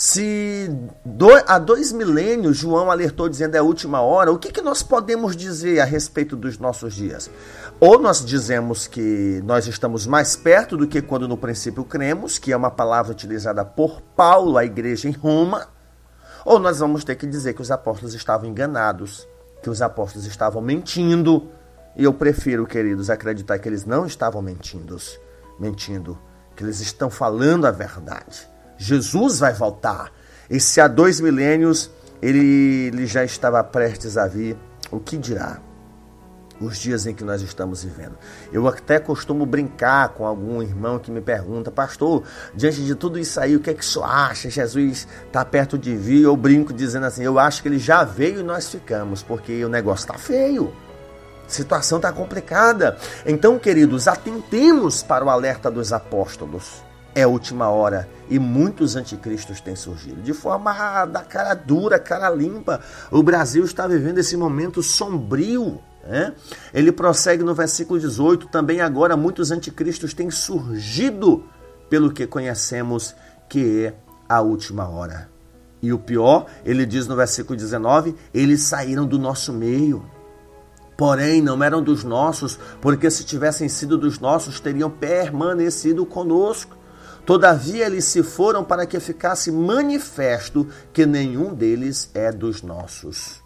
Se 0.04 0.68
do, 1.04 1.28
há 1.46 1.60
dois 1.60 1.92
milênios 1.92 2.56
João 2.56 2.90
alertou 2.90 3.28
dizendo 3.28 3.54
é 3.54 3.58
a 3.58 3.62
última 3.62 4.00
hora, 4.00 4.32
o 4.32 4.38
que, 4.38 4.50
que 4.50 4.60
nós 4.60 4.82
podemos 4.82 5.36
dizer 5.36 5.78
a 5.78 5.84
respeito 5.84 6.34
dos 6.34 6.58
nossos 6.58 6.92
dias? 6.92 7.30
Ou 7.78 8.00
nós 8.00 8.24
dizemos 8.24 8.88
que 8.88 9.40
nós 9.44 9.68
estamos 9.68 10.04
mais 10.04 10.34
perto 10.34 10.76
do 10.76 10.88
que 10.88 11.00
quando 11.00 11.28
no 11.28 11.36
princípio 11.36 11.84
cremos, 11.84 12.36
que 12.36 12.50
é 12.50 12.56
uma 12.56 12.68
palavra 12.68 13.12
utilizada 13.12 13.64
por 13.64 14.00
Paulo 14.16 14.58
à 14.58 14.64
igreja 14.64 15.08
em 15.08 15.12
Roma, 15.12 15.68
ou 16.44 16.58
nós 16.58 16.80
vamos 16.80 17.04
ter 17.04 17.14
que 17.14 17.24
dizer 17.24 17.54
que 17.54 17.62
os 17.62 17.70
apóstolos 17.70 18.12
estavam 18.12 18.50
enganados, 18.50 19.28
que 19.62 19.70
os 19.70 19.80
apóstolos 19.80 20.26
estavam 20.26 20.60
mentindo. 20.60 21.48
E 21.94 22.02
eu 22.02 22.12
prefiro, 22.12 22.66
queridos, 22.66 23.08
acreditar 23.08 23.56
que 23.60 23.68
eles 23.68 23.84
não 23.84 24.04
estavam 24.04 24.42
mentindo, 24.42 24.96
mentindo, 25.60 26.18
que 26.56 26.64
eles 26.64 26.80
estão 26.80 27.08
falando 27.08 27.66
a 27.66 27.70
verdade. 27.70 28.50
Jesus 28.82 29.38
vai 29.38 29.52
voltar. 29.52 30.12
E 30.50 30.58
se 30.58 30.80
há 30.80 30.88
dois 30.88 31.20
milênios 31.20 31.90
ele, 32.20 32.90
ele 32.92 33.06
já 33.06 33.24
estava 33.24 33.62
prestes 33.62 34.16
a 34.16 34.26
vir, 34.26 34.56
o 34.90 34.98
que 34.98 35.16
dirá? 35.16 35.60
os 36.60 36.78
dias 36.78 37.06
em 37.06 37.14
que 37.14 37.24
nós 37.24 37.42
estamos 37.42 37.82
vivendo. 37.82 38.16
Eu 38.52 38.68
até 38.68 39.00
costumo 39.00 39.44
brincar 39.44 40.10
com 40.10 40.24
algum 40.24 40.62
irmão 40.62 40.96
que 40.96 41.10
me 41.10 41.20
pergunta, 41.20 41.72
pastor, 41.72 42.22
diante 42.54 42.84
de 42.84 42.94
tudo 42.94 43.18
isso 43.18 43.40
aí, 43.40 43.56
o 43.56 43.60
que 43.60 43.70
é 43.70 43.74
que 43.74 43.98
o 43.98 44.04
acha? 44.04 44.48
Jesus 44.48 45.08
está 45.26 45.44
perto 45.44 45.76
de 45.76 45.96
vir? 45.96 46.22
Eu 46.22 46.36
brinco 46.36 46.72
dizendo 46.72 47.06
assim, 47.06 47.24
eu 47.24 47.36
acho 47.36 47.62
que 47.62 47.68
ele 47.68 47.80
já 47.80 48.04
veio 48.04 48.38
e 48.38 48.42
nós 48.44 48.68
ficamos, 48.68 49.24
porque 49.24 49.64
o 49.64 49.68
negócio 49.68 50.04
está 50.04 50.14
feio. 50.14 50.72
A 51.44 51.48
situação 51.48 51.98
está 51.98 52.12
complicada. 52.12 52.96
Então, 53.26 53.58
queridos, 53.58 54.06
atentemos 54.06 55.02
para 55.02 55.24
o 55.24 55.30
alerta 55.30 55.68
dos 55.68 55.92
apóstolos. 55.92 56.82
É 57.14 57.22
a 57.22 57.28
última 57.28 57.68
hora 57.68 58.08
e 58.30 58.38
muitos 58.38 58.96
anticristos 58.96 59.60
têm 59.60 59.76
surgido 59.76 60.22
de 60.22 60.32
forma 60.32 61.04
da 61.06 61.20
cara 61.20 61.54
dura, 61.54 61.98
cara 61.98 62.30
limpa. 62.30 62.80
O 63.10 63.22
Brasil 63.22 63.64
está 63.64 63.86
vivendo 63.86 64.18
esse 64.18 64.36
momento 64.36 64.82
sombrio 64.82 65.80
é? 66.04 66.32
Ele 66.74 66.90
prossegue 66.90 67.44
no 67.44 67.54
versículo 67.54 67.98
18: 67.98 68.48
também 68.48 68.80
agora 68.80 69.16
muitos 69.16 69.50
anticristos 69.50 70.12
têm 70.12 70.30
surgido, 70.30 71.44
pelo 71.88 72.12
que 72.12 72.26
conhecemos 72.26 73.14
que 73.48 73.86
é 73.86 73.94
a 74.28 74.40
última 74.40 74.88
hora. 74.88 75.28
E 75.80 75.92
o 75.92 75.98
pior, 75.98 76.46
ele 76.64 76.86
diz 76.86 77.06
no 77.06 77.14
versículo 77.14 77.56
19: 77.56 78.16
eles 78.34 78.62
saíram 78.62 79.06
do 79.06 79.18
nosso 79.18 79.52
meio. 79.52 80.04
Porém, 80.96 81.40
não 81.40 81.62
eram 81.62 81.82
dos 81.82 82.04
nossos, 82.04 82.58
porque 82.80 83.10
se 83.10 83.24
tivessem 83.24 83.68
sido 83.68 83.96
dos 83.96 84.18
nossos, 84.18 84.60
teriam 84.60 84.90
permanecido 84.90 86.04
conosco. 86.04 86.76
Todavia, 87.24 87.86
eles 87.86 88.04
se 88.04 88.22
foram 88.22 88.64
para 88.64 88.84
que 88.84 88.98
ficasse 88.98 89.52
manifesto 89.52 90.66
que 90.92 91.06
nenhum 91.06 91.54
deles 91.54 92.10
é 92.14 92.32
dos 92.32 92.62
nossos. 92.62 93.40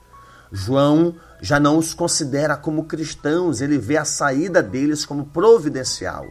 João 0.51 1.15
já 1.43 1.61
não 1.61 1.77
os 1.77 1.93
considera 1.93 2.57
como 2.57 2.85
cristãos, 2.85 3.61
ele 3.61 3.77
vê 3.77 3.99
a 3.99 4.05
saída 4.05 4.63
deles 4.63 5.05
como 5.05 5.27
providencial. 5.27 6.25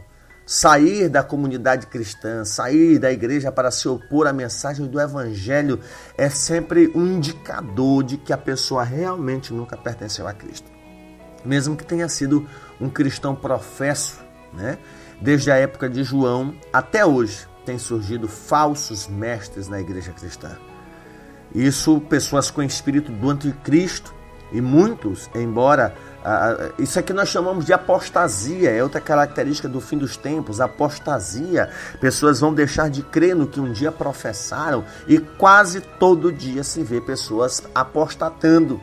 Sair 0.46 1.10
da 1.10 1.24
comunidade 1.24 1.88
cristã, 1.88 2.46
sair 2.46 3.00
da 3.00 3.12
igreja 3.12 3.52
para 3.52 3.72
se 3.72 3.88
opor 3.88 4.28
à 4.28 4.34
mensagem 4.34 4.88
do 4.88 5.00
evangelho 5.00 5.80
é 6.18 6.30
sempre 6.30 6.92
um 6.96 7.06
indicador 7.14 8.04
de 8.04 8.18
que 8.18 8.32
a 8.32 8.38
pessoa 8.38 8.84
realmente 8.84 9.52
nunca 9.54 9.75
pertenceu 9.75 10.28
a 10.28 10.34
Cristo. 10.34 10.70
Mesmo 11.44 11.75
que 11.75 11.86
tenha 11.86 12.08
sido 12.08 12.48
um 12.80 12.90
cristão 12.90 13.36
professo, 13.36 14.20
né? 14.54 14.78
Desde 15.22 15.51
a 15.51 15.55
época 15.55 15.89
de 15.89 16.03
João 16.03 16.53
até 16.72 17.05
hoje 17.05 17.48
tem 17.65 17.77
surgido 17.79 18.27
falsos 18.27 19.07
mestres 19.07 19.67
na 19.67 19.79
igreja 19.79 20.12
cristã. 20.12 20.57
Isso, 21.53 22.00
pessoas 22.01 22.51
com 22.51 22.62
espírito 22.62 23.12
do 23.12 23.29
anticristo 23.29 24.13
e 24.51 24.62
muitos, 24.62 25.29
embora 25.34 25.95
ah, 26.24 26.72
isso 26.77 27.00
aqui 27.00 27.13
nós 27.13 27.29
chamamos 27.29 27.65
de 27.65 27.74
apostasia, 27.74 28.72
é 28.72 28.81
outra 28.81 29.00
característica 29.00 29.67
do 29.69 29.79
fim 29.79 29.98
dos 29.98 30.17
tempos, 30.17 30.60
apostasia. 30.60 31.69
Pessoas 32.01 32.39
vão 32.39 32.53
deixar 32.53 32.89
de 32.89 33.01
crer 33.03 33.36
no 33.36 33.48
que 33.48 33.60
um 33.60 33.72
dia 33.72 33.91
professaram 33.91 34.84
e 35.07 35.19
quase 35.19 35.81
todo 35.81 36.31
dia 36.31 36.63
se 36.63 36.84
vê 36.84 37.00
pessoas 37.00 37.63
apostatando, 37.74 38.81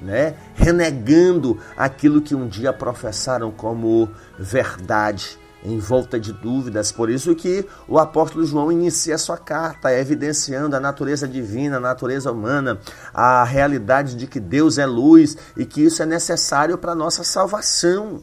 né? 0.00 0.34
renegando 0.54 1.58
aquilo 1.76 2.20
que 2.20 2.34
um 2.34 2.48
dia 2.48 2.72
professaram 2.72 3.50
como 3.50 4.10
verdade 4.38 5.41
em 5.64 5.78
volta 5.78 6.18
de 6.18 6.32
dúvidas. 6.32 6.90
Por 6.90 7.08
isso 7.08 7.34
que 7.34 7.66
o 7.86 7.98
apóstolo 7.98 8.44
João 8.44 8.72
inicia 8.72 9.16
sua 9.18 9.38
carta, 9.38 9.92
evidenciando 9.92 10.74
a 10.74 10.80
natureza 10.80 11.26
divina, 11.28 11.76
a 11.76 11.80
natureza 11.80 12.32
humana, 12.32 12.80
a 13.14 13.44
realidade 13.44 14.16
de 14.16 14.26
que 14.26 14.40
Deus 14.40 14.78
é 14.78 14.86
luz 14.86 15.36
e 15.56 15.64
que 15.64 15.82
isso 15.82 16.02
é 16.02 16.06
necessário 16.06 16.76
para 16.76 16.94
nossa 16.94 17.22
salvação, 17.22 18.22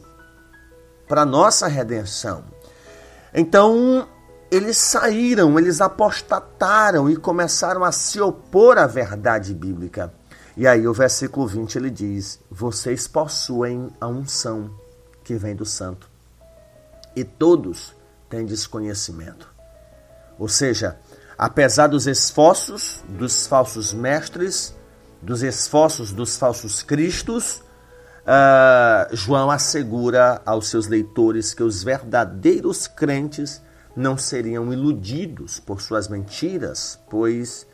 para 1.08 1.24
nossa 1.24 1.66
redenção. 1.66 2.44
Então, 3.32 4.06
eles 4.50 4.76
saíram, 4.76 5.58
eles 5.58 5.80
apostataram 5.80 7.08
e 7.08 7.16
começaram 7.16 7.84
a 7.84 7.92
se 7.92 8.20
opor 8.20 8.76
à 8.76 8.86
verdade 8.86 9.54
bíblica. 9.54 10.12
E 10.56 10.66
aí 10.66 10.86
o 10.86 10.92
versículo 10.92 11.46
20 11.46 11.76
ele 11.76 11.90
diz: 11.90 12.40
Vocês 12.50 13.06
possuem 13.06 13.88
a 14.00 14.08
unção 14.08 14.70
que 15.22 15.36
vem 15.36 15.54
do 15.54 15.64
santo 15.64 16.09
e 17.14 17.24
todos 17.24 17.94
têm 18.28 18.44
desconhecimento. 18.44 19.52
Ou 20.38 20.48
seja, 20.48 20.98
apesar 21.36 21.88
dos 21.88 22.06
esforços 22.06 23.02
dos 23.08 23.46
falsos 23.46 23.92
mestres, 23.92 24.74
dos 25.20 25.42
esforços 25.42 26.12
dos 26.12 26.36
falsos 26.36 26.82
cristos, 26.82 27.62
uh, 28.20 29.14
João 29.14 29.50
assegura 29.50 30.40
aos 30.46 30.68
seus 30.68 30.86
leitores 30.86 31.52
que 31.52 31.62
os 31.62 31.82
verdadeiros 31.82 32.86
crentes 32.86 33.60
não 33.94 34.16
seriam 34.16 34.72
iludidos 34.72 35.60
por 35.60 35.80
suas 35.82 36.08
mentiras, 36.08 36.98
pois 37.10 37.66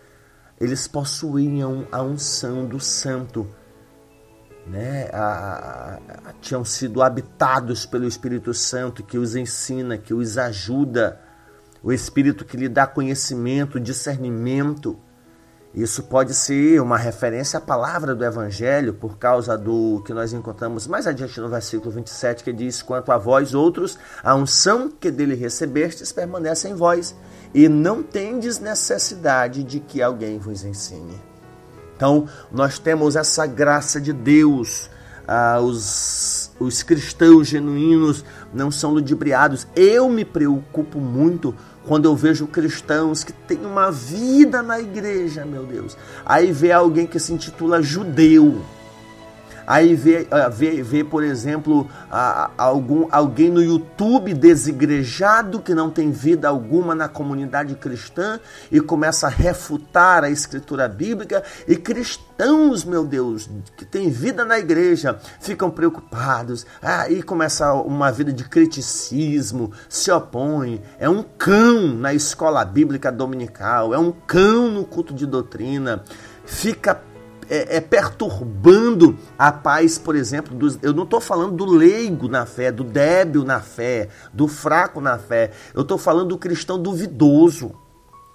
eles 0.61 0.89
possuíam 0.89 1.87
a 1.93 2.03
unção 2.03 2.67
do 2.67 2.81
santo 2.81 3.47
né, 4.67 5.09
a, 5.13 5.99
a, 6.27 6.33
tinham 6.41 6.65
sido 6.65 7.03
habitados 7.03 7.87
pelo 7.87 8.07
Espírito 8.07 8.53
Santo 8.53 9.03
que 9.03 9.17
os 9.17 9.37
ensina, 9.37 9.97
que 9.97 10.13
os 10.13 10.37
ajuda, 10.37 11.21
o 11.83 11.93
Espírito 11.93 12.45
que 12.45 12.57
lhe 12.57 12.69
dá 12.69 12.87
conhecimento, 12.87 13.79
discernimento. 13.79 14.99
Isso 15.73 16.05
pode 16.05 16.35
ser 16.35 16.81
uma 16.81 16.97
referência 16.97 17.59
à 17.59 17.61
palavra 17.61 18.15
do 18.15 18.25
Evangelho, 18.25 18.95
por 18.95 19.19
causa 19.19 19.59
do 19.59 20.03
que 20.07 20.15
nós 20.15 20.33
encontramos 20.33 20.87
mais 20.87 21.07
adiante 21.07 21.39
no 21.39 21.51
versículo 21.51 21.91
27, 21.91 22.43
que 22.43 22.53
diz: 22.53 22.81
Quanto 22.83 23.13
a 23.13 23.19
vós 23.19 23.55
outros, 23.55 23.99
a 24.25 24.35
unção 24.35 24.91
que 24.91 25.11
dele 25.11 25.35
recebestes 25.35 26.13
permanece 26.13 26.67
em 26.67 26.75
vós, 26.75 27.15
e 27.55 27.69
não 27.69 28.03
tendes 28.03 28.59
necessidade 28.59 29.63
de 29.63 29.79
que 29.79 30.01
alguém 30.01 30.39
vos 30.39 30.65
ensine. 30.65 31.21
Então, 31.97 32.29
nós 32.53 32.79
temos 32.79 33.17
essa 33.17 33.47
graça 33.47 34.01
de 34.01 34.13
Deus. 34.13 34.91
Ah, 35.27 35.59
os, 35.61 36.53
os 36.61 36.83
cristãos 36.83 37.49
genuínos 37.49 38.25
não 38.53 38.71
são 38.71 38.93
ludibriados. 38.93 39.67
Eu 39.75 40.09
me 40.09 40.25
preocupo 40.25 41.01
muito 41.01 41.55
quando 41.87 42.05
eu 42.05 42.15
vejo 42.15 42.47
cristãos 42.47 43.25
que 43.25 43.33
têm 43.33 43.65
uma 43.65 43.91
vida 43.91 44.63
na 44.63 44.79
igreja, 44.79 45.45
meu 45.45 45.65
Deus. 45.65 45.97
Aí 46.25 46.53
vê 46.53 46.71
alguém 46.71 47.07
que 47.07 47.19
se 47.19 47.33
intitula 47.33 47.83
judeu 47.83 48.63
Aí 49.67 49.95
vê, 49.95 50.27
ah, 50.31 50.49
vê, 50.49 50.83
vê 50.83 51.03
por 51.03 51.25
exemplo, 51.25 51.89
algum, 52.57 53.09
alguém 53.11 53.51
no 53.51 53.63
YouTube 53.63 54.33
desigrejado 54.33 55.61
que 55.61 55.75
não 55.75 55.91
tem 55.91 56.11
vida 56.11 56.49
alguma 56.49 56.95
na 56.95 57.09
comunidade 57.09 57.75
cristã 57.75 58.39
e 58.71 58.81
começa 58.81 59.27
a 59.27 59.31
refutar 59.31 60.23
a 60.23 60.31
escritura 60.31 60.87
bíblica. 60.89 61.43
E 61.67 61.75
cristãos, 61.75 62.85
meu 62.85 63.05
Deus, 63.05 63.51
que 63.77 63.85
têm 63.85 64.09
vida 64.09 64.45
na 64.45 64.59
igreja, 64.59 65.19
ficam 65.41 65.71
preocupados. 65.71 66.65
Aí 66.81 67.23
começa 67.23 67.73
uma 67.75 68.13
vida 68.13 68.33
de 68.33 68.45
criticismo, 68.45 69.73
se 69.89 70.11
opõe, 70.11 70.81
é 70.99 71.09
um 71.09 71.23
cão 71.23 71.89
na 71.89 72.15
escola 72.15 72.65
bíblica 72.65 73.11
dominical, 73.11 73.93
é 73.93 73.99
um 73.99 74.13
cão 74.13 74.71
no 74.71 74.85
culto 74.85 75.13
de 75.13 75.27
doutrina, 75.27 76.05
fica 76.45 77.01
é, 77.49 77.77
é, 77.77 77.81
perturbando 77.81 79.17
a 79.39 79.53
paz, 79.53 79.99
por 79.99 80.15
exemplo, 80.15 80.55
dos, 80.55 80.79
eu 80.83 80.93
não 80.93 81.05
estou 81.05 81.21
falando 81.21 81.53
do 81.53 81.65
leigo 81.65 82.29
na 82.29 82.47
fé, 82.47 82.71
do 82.73 82.85
débil 82.85 83.45
na 83.45 83.61
fé, 83.61 84.09
do 84.33 84.49
fraco 84.49 85.01
na 85.01 85.19
fé. 85.19 85.51
Eu 85.75 85.83
estou 85.83 85.99
falando 85.99 86.29
do 86.29 86.39
cristão 86.39 86.81
duvidoso, 86.81 87.73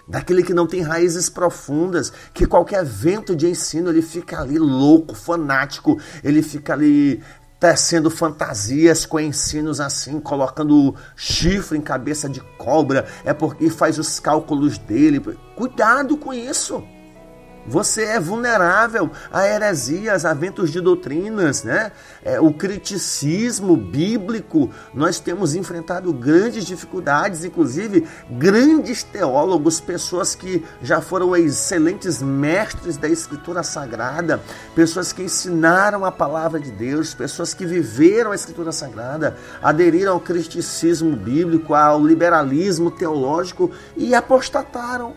daquele 0.08 0.43
que 0.43 0.54
não 0.54 0.67
tem 0.67 0.82
raízes 0.82 1.30
profundas, 1.30 2.12
que 2.34 2.45
qualquer 2.45 2.84
vento 2.84 3.36
de 3.36 3.47
ensino 3.47 3.89
ele 3.89 4.02
fica 4.02 4.41
ali 4.41 4.58
louco, 4.58 5.15
fanático, 5.15 6.00
ele 6.24 6.41
fica 6.41 6.74
ali 6.74 7.21
tecendo 7.60 8.10
fantasias 8.10 9.06
com 9.06 9.19
ensinos 9.19 9.80
assim, 9.80 10.19
colocando 10.19 10.95
chifre 11.15 11.78
em 11.78 11.82
cabeça 11.82 12.28
de 12.28 12.41
cobra, 12.58 13.06
é 13.24 13.34
porque 13.34 13.69
faz 13.69 14.00
os 14.00 14.19
cálculos 14.19 14.80
dele. 14.80 15.19
Cuidado 15.56 16.17
com 16.17 16.34
isso. 16.34 16.84
Você 17.67 18.04
é 18.04 18.19
vulnerável 18.19 19.12
a 19.32 19.45
heresias, 19.45 20.26
a 20.26 20.34
ventos 20.34 20.71
de 20.71 20.82
doutrinas, 20.82 21.63
né? 21.63 21.91
É, 22.24 22.39
o 22.39 22.52
criticismo 22.52 23.78
bíblico, 23.78 24.71
nós 24.93 25.19
temos 25.19 25.54
enfrentado 25.54 26.12
grandes 26.12 26.65
dificuldades, 26.65 27.45
inclusive 27.45 28.08
grandes 28.32 29.04
teólogos, 29.04 29.80
pessoas 29.80 30.34
que 30.34 30.65
já 30.82 31.02
foram 31.02 31.36
excelentes 31.36 32.21
mestres 32.21 32.97
da 32.97 33.08
Escritura 33.08 33.62
Sagrada, 33.62 34.41
pessoas 34.74 35.13
que 35.13 35.24
ensinaram 35.24 36.04
a 36.04 36.12
palavra 36.12 36.60
de 36.60 36.71
Deus, 36.71 37.13
pessoas 37.13 37.54
que 37.54 37.65
viveram 37.65 38.32
a 38.32 38.36
Escritura 38.36 38.71
Sagrada, 38.71 39.38
aderiram 39.62 40.13
ao 40.13 40.19
criticismo 40.19 41.15
bíblico, 41.15 41.76
ao 41.76 42.04
liberalismo 42.04 42.89
teológico 42.89 43.71
e 43.95 44.15
apostataram, 44.15 45.13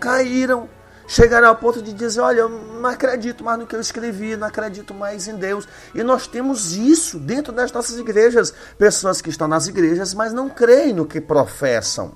caíram 0.00 0.68
chegaram 1.08 1.48
ao 1.48 1.56
ponto 1.56 1.82
de 1.82 1.92
dizer: 1.92 2.20
Olha, 2.20 2.40
eu 2.40 2.48
não 2.48 2.88
acredito 2.88 3.42
mais 3.42 3.58
no 3.58 3.66
que 3.66 3.74
eu 3.74 3.80
escrevi, 3.80 4.36
não 4.36 4.46
acredito 4.46 4.94
mais 4.94 5.26
em 5.26 5.34
Deus. 5.34 5.66
E 5.94 6.04
nós 6.04 6.28
temos 6.28 6.76
isso 6.76 7.18
dentro 7.18 7.52
das 7.52 7.72
nossas 7.72 7.98
igrejas. 7.98 8.54
Pessoas 8.78 9.20
que 9.20 9.30
estão 9.30 9.48
nas 9.48 9.66
igrejas, 9.66 10.14
mas 10.14 10.32
não 10.32 10.48
creem 10.48 10.92
no 10.92 11.06
que 11.06 11.20
professam. 11.20 12.14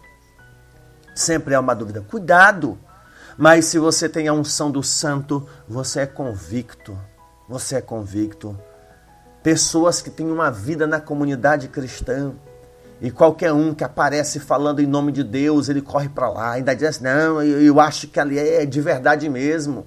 Sempre 1.14 1.54
há 1.54 1.60
uma 1.60 1.74
dúvida. 1.74 2.02
Cuidado! 2.02 2.78
Mas 3.36 3.64
se 3.64 3.78
você 3.78 4.08
tem 4.08 4.28
a 4.28 4.32
unção 4.32 4.70
do 4.70 4.82
santo, 4.82 5.48
você 5.66 6.00
é 6.00 6.06
convicto. 6.06 6.96
Você 7.48 7.76
é 7.76 7.80
convicto. 7.80 8.58
Pessoas 9.42 10.00
que 10.00 10.10
têm 10.10 10.30
uma 10.30 10.50
vida 10.50 10.86
na 10.86 11.00
comunidade 11.00 11.66
cristã, 11.68 12.34
e 13.02 13.10
qualquer 13.10 13.52
um 13.52 13.74
que 13.74 13.82
aparece 13.82 14.38
falando 14.38 14.80
em 14.80 14.86
nome 14.86 15.10
de 15.10 15.24
Deus, 15.24 15.68
ele 15.68 15.82
corre 15.82 16.08
para 16.08 16.28
lá, 16.28 16.52
ainda 16.52 16.72
diz 16.72 16.88
assim, 16.88 17.02
não, 17.02 17.42
eu, 17.42 17.60
eu 17.60 17.80
acho 17.80 18.06
que 18.06 18.20
ali 18.20 18.38
é 18.38 18.64
de 18.64 18.80
verdade 18.80 19.28
mesmo. 19.28 19.84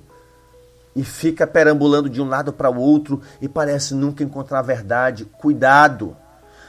E 0.93 1.01
fica 1.01 1.47
perambulando 1.47 2.09
de 2.09 2.21
um 2.21 2.27
lado 2.27 2.51
para 2.51 2.69
o 2.69 2.77
outro 2.77 3.21
e 3.41 3.47
parece 3.47 3.93
nunca 3.95 4.21
encontrar 4.21 4.59
a 4.59 4.61
verdade. 4.61 5.23
Cuidado! 5.39 6.15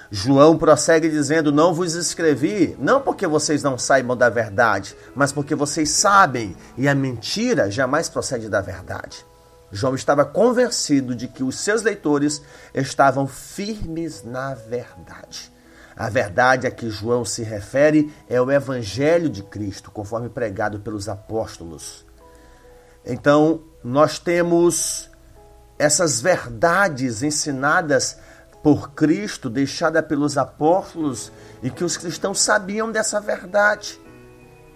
João 0.09 0.57
prossegue 0.57 1.09
dizendo: 1.09 1.51
Não 1.51 1.75
vos 1.75 1.95
escrevi, 1.95 2.77
não 2.79 3.01
porque 3.01 3.27
vocês 3.27 3.63
não 3.65 3.77
saibam 3.77 4.17
da 4.17 4.29
verdade, 4.29 4.97
mas 5.17 5.33
porque 5.33 5.55
vocês 5.55 5.91
sabem, 5.91 6.57
e 6.79 6.89
a 6.89 6.95
mentira 6.95 7.71
jamais 7.71 8.09
procede 8.09 8.49
da 8.49 8.61
verdade. 8.61 9.27
João 9.73 9.97
estava 9.97 10.25
convencido 10.25 11.15
de 11.15 11.27
que 11.27 11.43
os 11.43 11.59
seus 11.59 11.83
leitores 11.83 12.41
estavam 12.73 13.27
firmes 13.27 14.23
na 14.25 14.55
verdade. 14.55 15.56
A 15.97 16.11
verdade 16.11 16.67
a 16.67 16.71
que 16.71 16.91
João 16.91 17.25
se 17.25 17.43
refere 17.43 18.13
é 18.29 18.39
o 18.39 18.51
Evangelho 18.51 19.31
de 19.31 19.43
Cristo, 19.43 19.91
conforme 19.91 20.29
pregado 20.29 20.81
pelos 20.81 21.09
apóstolos. 21.09 22.05
Então, 23.05 23.63
nós 23.83 24.19
temos 24.19 25.09
essas 25.79 26.21
verdades 26.21 27.23
ensinadas 27.23 28.19
por 28.63 28.91
Cristo, 28.91 29.49
deixada 29.49 30.03
pelos 30.03 30.37
apóstolos, 30.37 31.33
e 31.63 31.71
que 31.71 31.85
os 31.85 31.97
cristãos 31.97 32.41
sabiam 32.41 32.93
dessa 32.93 33.19
verdade. 33.19 33.99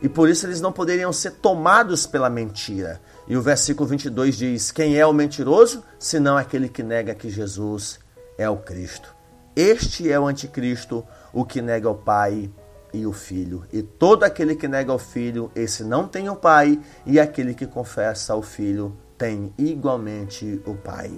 E 0.01 0.09
por 0.09 0.31
isso 0.31 0.47
eles 0.47 0.61
não 0.61 0.73
poderiam 0.73 1.13
ser 1.13 1.33
tomados 1.33 2.07
pela 2.07 2.31
mentira. 2.31 3.01
E 3.29 3.37
o 3.37 3.43
versículo 3.43 3.87
22 3.89 4.37
diz: 4.37 4.71
Quem 4.71 4.97
é 4.97 5.05
o 5.05 5.13
mentiroso, 5.13 5.85
senão 5.99 6.39
aquele 6.39 6.69
que 6.69 6.83
nega 6.83 7.15
que 7.15 7.29
Jesus 7.29 7.99
é 8.39 8.49
o 8.49 8.57
Cristo? 8.57 9.20
Este 9.55 10.11
é 10.11 10.19
o 10.19 10.27
anticristo, 10.27 11.05
o 11.33 11.45
que 11.45 11.61
nega 11.61 11.91
o 11.91 11.95
Pai 11.95 12.51
e 12.93 13.07
o 13.07 13.13
Filho. 13.13 13.65
E 13.73 13.83
todo 13.83 14.25
aquele 14.25 14.55
que 14.55 14.69
nega 14.69 14.93
o 14.93 14.99
Filho, 14.99 15.51
esse 15.55 15.83
não 15.85 16.07
tem 16.07 16.29
o 16.29 16.37
Pai, 16.37 16.81
e 17.05 17.19
aquele 17.19 17.55
que 17.55 17.67
confessa 17.67 18.35
o 18.35 18.43
Filho 18.43 18.97
tem 19.19 19.53
igualmente 19.59 20.63
o 20.65 20.75
Pai. 20.75 21.13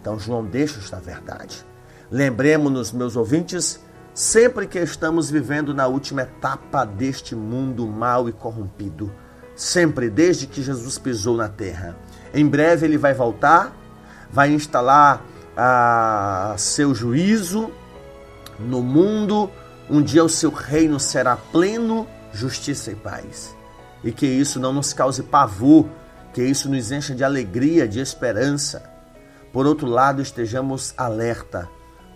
Então 0.00 0.18
João 0.18 0.44
deixa 0.44 0.78
esta 0.78 1.00
verdade. 1.00 1.64
Lembremos-nos, 2.10 2.92
meus 2.92 3.16
ouvintes, 3.16 3.80
sempre 4.14 4.66
que 4.66 4.78
estamos 4.78 5.30
vivendo 5.30 5.74
na 5.74 5.86
última 5.86 6.22
etapa 6.22 6.84
deste 6.84 7.34
mundo 7.34 7.86
mau 7.86 8.28
e 8.28 8.32
corrompido, 8.32 9.12
sempre 9.54 10.08
desde 10.08 10.46
que 10.46 10.62
Jesus 10.62 10.96
pisou 10.96 11.36
na 11.36 11.48
terra. 11.48 11.96
Em 12.32 12.46
breve 12.46 12.86
ele 12.86 12.96
vai 12.96 13.12
voltar, 13.12 13.76
vai 14.30 14.50
instalar 14.50 15.24
a 15.60 16.54
seu 16.56 16.94
juízo 16.94 17.72
no 18.60 18.80
mundo. 18.80 19.50
Um 19.90 20.00
dia 20.00 20.22
o 20.22 20.28
seu 20.28 20.50
reino 20.50 21.00
será 21.00 21.36
pleno, 21.36 22.06
justiça 22.32 22.92
e 22.92 22.94
paz. 22.94 23.56
E 24.04 24.12
que 24.12 24.26
isso 24.26 24.60
não 24.60 24.72
nos 24.72 24.92
cause 24.92 25.24
pavor, 25.24 25.86
que 26.32 26.44
isso 26.44 26.68
nos 26.68 26.92
encha 26.92 27.12
de 27.12 27.24
alegria, 27.24 27.88
de 27.88 27.98
esperança. 27.98 28.88
Por 29.52 29.66
outro 29.66 29.88
lado, 29.88 30.22
estejamos 30.22 30.94
alerta, 30.96 31.68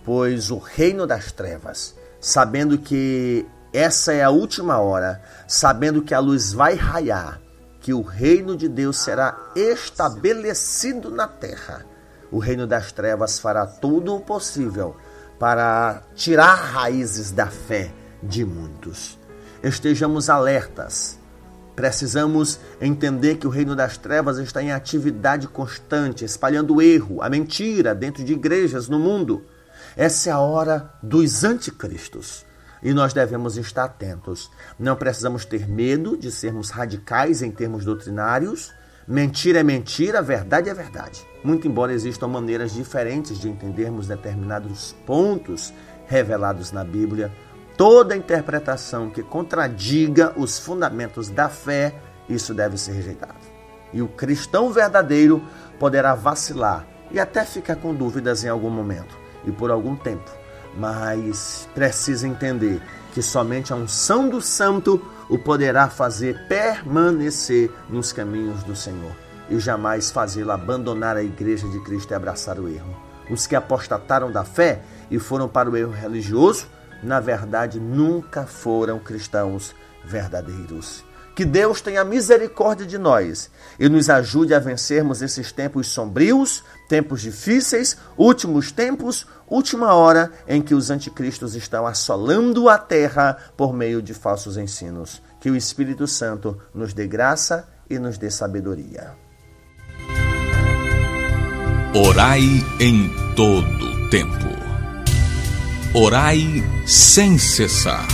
pois 0.05 0.49
o 0.49 0.57
reino 0.57 1.05
das 1.05 1.33
trevas, 1.33 1.95
sabendo 2.21 2.77
que 2.77 3.45
essa 3.73 4.13
é 4.13 4.23
a 4.23 4.29
última 4.29 4.77
hora, 4.77 5.21
sabendo 5.47 6.01
que 6.01 6.13
a 6.13 6.19
luz 6.19 6.53
vai 6.53 6.75
raiar, 6.75 7.41
que 7.81 7.93
o 7.93 8.01
reino 8.01 8.55
de 8.55 8.69
Deus 8.69 8.99
será 8.99 9.35
estabelecido 9.53 11.11
na 11.11 11.27
terra. 11.27 11.92
O 12.33 12.39
reino 12.39 12.65
das 12.65 12.91
trevas 12.91 13.37
fará 13.37 13.63
tudo 13.67 14.15
o 14.15 14.19
possível 14.19 14.97
para 15.37 16.01
tirar 16.15 16.55
raízes 16.55 17.29
da 17.29 17.45
fé 17.45 17.93
de 18.23 18.43
muitos. 18.43 19.19
Estejamos 19.61 20.31
alertas. 20.31 21.19
Precisamos 21.75 22.59
entender 22.81 23.35
que 23.35 23.45
o 23.45 23.51
reino 23.51 23.75
das 23.75 23.97
trevas 23.97 24.39
está 24.39 24.63
em 24.63 24.71
atividade 24.71 25.47
constante, 25.47 26.25
espalhando 26.25 26.73
o 26.73 26.81
erro, 26.81 27.21
a 27.21 27.29
mentira 27.29 27.93
dentro 27.93 28.23
de 28.23 28.33
igrejas 28.33 28.89
no 28.89 28.97
mundo. 28.97 29.45
Essa 29.95 30.31
é 30.31 30.33
a 30.33 30.39
hora 30.39 30.91
dos 31.03 31.43
anticristos 31.43 32.47
e 32.81 32.95
nós 32.95 33.13
devemos 33.13 33.57
estar 33.57 33.83
atentos. 33.83 34.49
Não 34.79 34.95
precisamos 34.95 35.45
ter 35.45 35.69
medo 35.69 36.17
de 36.17 36.31
sermos 36.31 36.71
radicais 36.71 37.43
em 37.43 37.51
termos 37.51 37.85
doutrinários. 37.85 38.71
Mentira 39.07 39.59
é 39.59 39.63
mentira, 39.63 40.19
verdade 40.19 40.67
é 40.67 40.73
verdade. 40.73 41.32
Muito 41.43 41.67
embora 41.67 41.93
existam 41.93 42.27
maneiras 42.27 42.73
diferentes 42.73 43.37
de 43.39 43.49
entendermos 43.49 44.07
determinados 44.07 44.95
pontos 45.05 45.73
revelados 46.07 46.71
na 46.71 46.83
Bíblia, 46.83 47.31
toda 47.75 48.15
interpretação 48.15 49.09
que 49.09 49.21
contradiga 49.21 50.33
os 50.37 50.57
fundamentos 50.57 51.29
da 51.29 51.49
fé, 51.49 51.93
isso 52.29 52.53
deve 52.53 52.77
ser 52.77 52.93
rejeitado. 52.93 53.35
E 53.91 54.01
o 54.01 54.07
cristão 54.07 54.71
verdadeiro 54.71 55.43
poderá 55.79 56.15
vacilar 56.15 56.87
e 57.11 57.19
até 57.19 57.43
ficar 57.43 57.75
com 57.75 57.93
dúvidas 57.93 58.43
em 58.43 58.49
algum 58.49 58.69
momento 58.69 59.15
e 59.45 59.51
por 59.51 59.69
algum 59.69 59.95
tempo 59.95 60.43
mas 60.75 61.67
precisa 61.73 62.27
entender 62.27 62.81
que 63.13 63.21
somente 63.21 63.71
a 63.71 63.75
unção 63.75 64.27
do 64.27 64.41
Santo 64.41 65.01
o 65.29 65.37
poderá 65.37 65.87
fazer 65.89 66.47
permanecer 66.47 67.71
nos 67.89 68.11
caminhos 68.11 68.63
do 68.63 68.75
Senhor 68.75 69.11
e 69.53 69.59
jamais 69.59 70.09
fazê-lo 70.09 70.51
abandonar 70.51 71.15
a 71.15 71.23
igreja 71.23 71.67
de 71.69 71.79
Cristo 71.81 72.11
e 72.11 72.15
abraçar 72.15 72.59
o 72.59 72.67
erro. 72.67 72.97
Os 73.29 73.45
que 73.45 73.55
apostataram 73.55 74.31
da 74.31 74.43
fé 74.43 74.81
e 75.11 75.19
foram 75.19 75.47
para 75.47 75.69
o 75.69 75.77
erro 75.77 75.91
religioso, 75.91 76.65
na 77.03 77.19
verdade, 77.19 77.79
nunca 77.79 78.47
foram 78.47 78.97
cristãos 78.99 79.75
verdadeiros. 80.03 81.03
Que 81.35 81.45
Deus 81.45 81.81
tenha 81.81 82.03
misericórdia 82.03 82.85
de 82.85 82.97
nós 82.97 83.49
e 83.79 83.87
nos 83.87 84.09
ajude 84.09 84.53
a 84.53 84.59
vencermos 84.59 85.21
esses 85.21 85.51
tempos 85.51 85.87
sombrios, 85.87 86.63
tempos 86.87 87.21
difíceis, 87.21 87.97
últimos 88.17 88.71
tempos, 88.71 89.27
última 89.47 89.93
hora 89.93 90.31
em 90.47 90.61
que 90.61 90.75
os 90.75 90.89
anticristos 90.89 91.55
estão 91.55 91.87
assolando 91.87 92.69
a 92.69 92.77
terra 92.77 93.37
por 93.55 93.73
meio 93.73 94.01
de 94.01 94.13
falsos 94.13 94.57
ensinos. 94.57 95.21
Que 95.39 95.49
o 95.49 95.55
Espírito 95.55 96.07
Santo 96.07 96.59
nos 96.73 96.93
dê 96.93 97.07
graça 97.07 97.67
e 97.89 97.97
nos 97.97 98.17
dê 98.17 98.29
sabedoria. 98.29 99.22
Orai 101.95 102.41
em 102.79 103.07
todo 103.35 104.09
tempo. 104.09 104.49
Orai 105.93 106.63
sem 106.87 107.37
cessar 107.37 108.07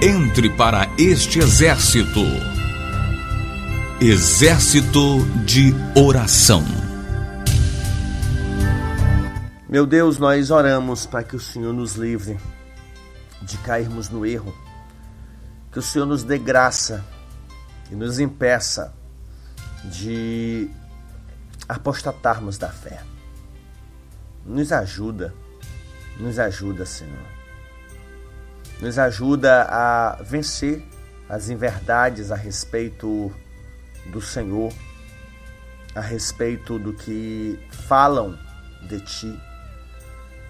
entre 0.00 0.48
para 0.48 0.88
este 0.96 1.40
exército. 1.40 2.20
Exército 4.00 5.24
de 5.44 5.74
oração. 5.96 6.62
Meu 9.68 9.84
Deus, 9.84 10.16
nós 10.16 10.52
oramos 10.52 11.04
para 11.04 11.24
que 11.24 11.34
o 11.34 11.40
Senhor 11.40 11.72
nos 11.72 11.96
livre 11.96 12.38
de 13.42 13.58
cairmos 13.58 14.08
no 14.08 14.24
erro, 14.24 14.54
que 15.72 15.80
o 15.80 15.82
Senhor 15.82 16.06
nos 16.06 16.22
dê 16.22 16.38
graça 16.38 17.04
e 17.90 17.96
nos 17.96 18.20
impeça 18.20 18.94
de 19.84 20.70
apostatarmos 21.68 22.58
da 22.58 22.68
fé. 22.68 23.02
Nos 24.44 24.72
ajuda, 24.72 25.34
nos 26.18 26.38
ajuda, 26.38 26.84
Senhor 26.84 27.42
nos 28.82 28.98
ajuda 28.98 29.62
a 29.70 30.18
vencer 30.24 30.84
as 31.28 31.48
inverdades 31.48 32.32
a 32.32 32.34
respeito 32.34 33.32
do 34.06 34.20
Senhor, 34.20 34.72
a 35.94 36.00
respeito 36.00 36.80
do 36.80 36.92
que 36.92 37.64
falam 37.70 38.36
de 38.82 38.98
ti. 39.00 39.40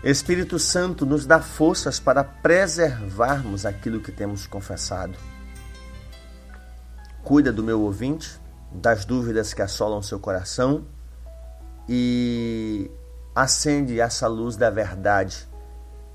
Espírito 0.02 0.58
Santo 0.58 1.04
nos 1.04 1.26
dá 1.26 1.40
forças 1.40 2.00
para 2.00 2.24
preservarmos 2.24 3.66
aquilo 3.66 4.00
que 4.00 4.10
temos 4.10 4.46
confessado. 4.46 5.14
Cuida 7.22 7.52
do 7.52 7.62
meu 7.62 7.82
ouvinte, 7.82 8.40
das 8.72 9.04
dúvidas 9.04 9.52
que 9.52 9.60
assolam 9.60 10.02
seu 10.02 10.18
coração 10.18 10.86
e 11.88 12.90
acende 13.34 14.00
essa 14.00 14.26
luz 14.26 14.56
da 14.56 14.70
verdade 14.70 15.48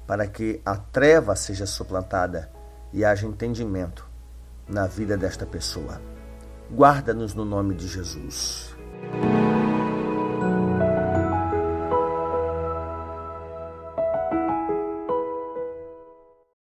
para 0.06 0.26
que 0.28 0.62
a 0.66 0.76
treva 0.76 1.36
seja 1.36 1.66
suplantada 1.66 2.50
e 2.94 3.04
haja 3.04 3.28
entendimento 3.28 4.08
na 4.68 4.88
vida 4.88 5.18
desta 5.18 5.46
pessoa. 5.46 6.02
Guarda-nos 6.72 7.34
no 7.34 7.46
nome 7.46 7.76
de 7.76 7.88
Jesus. 7.88 8.76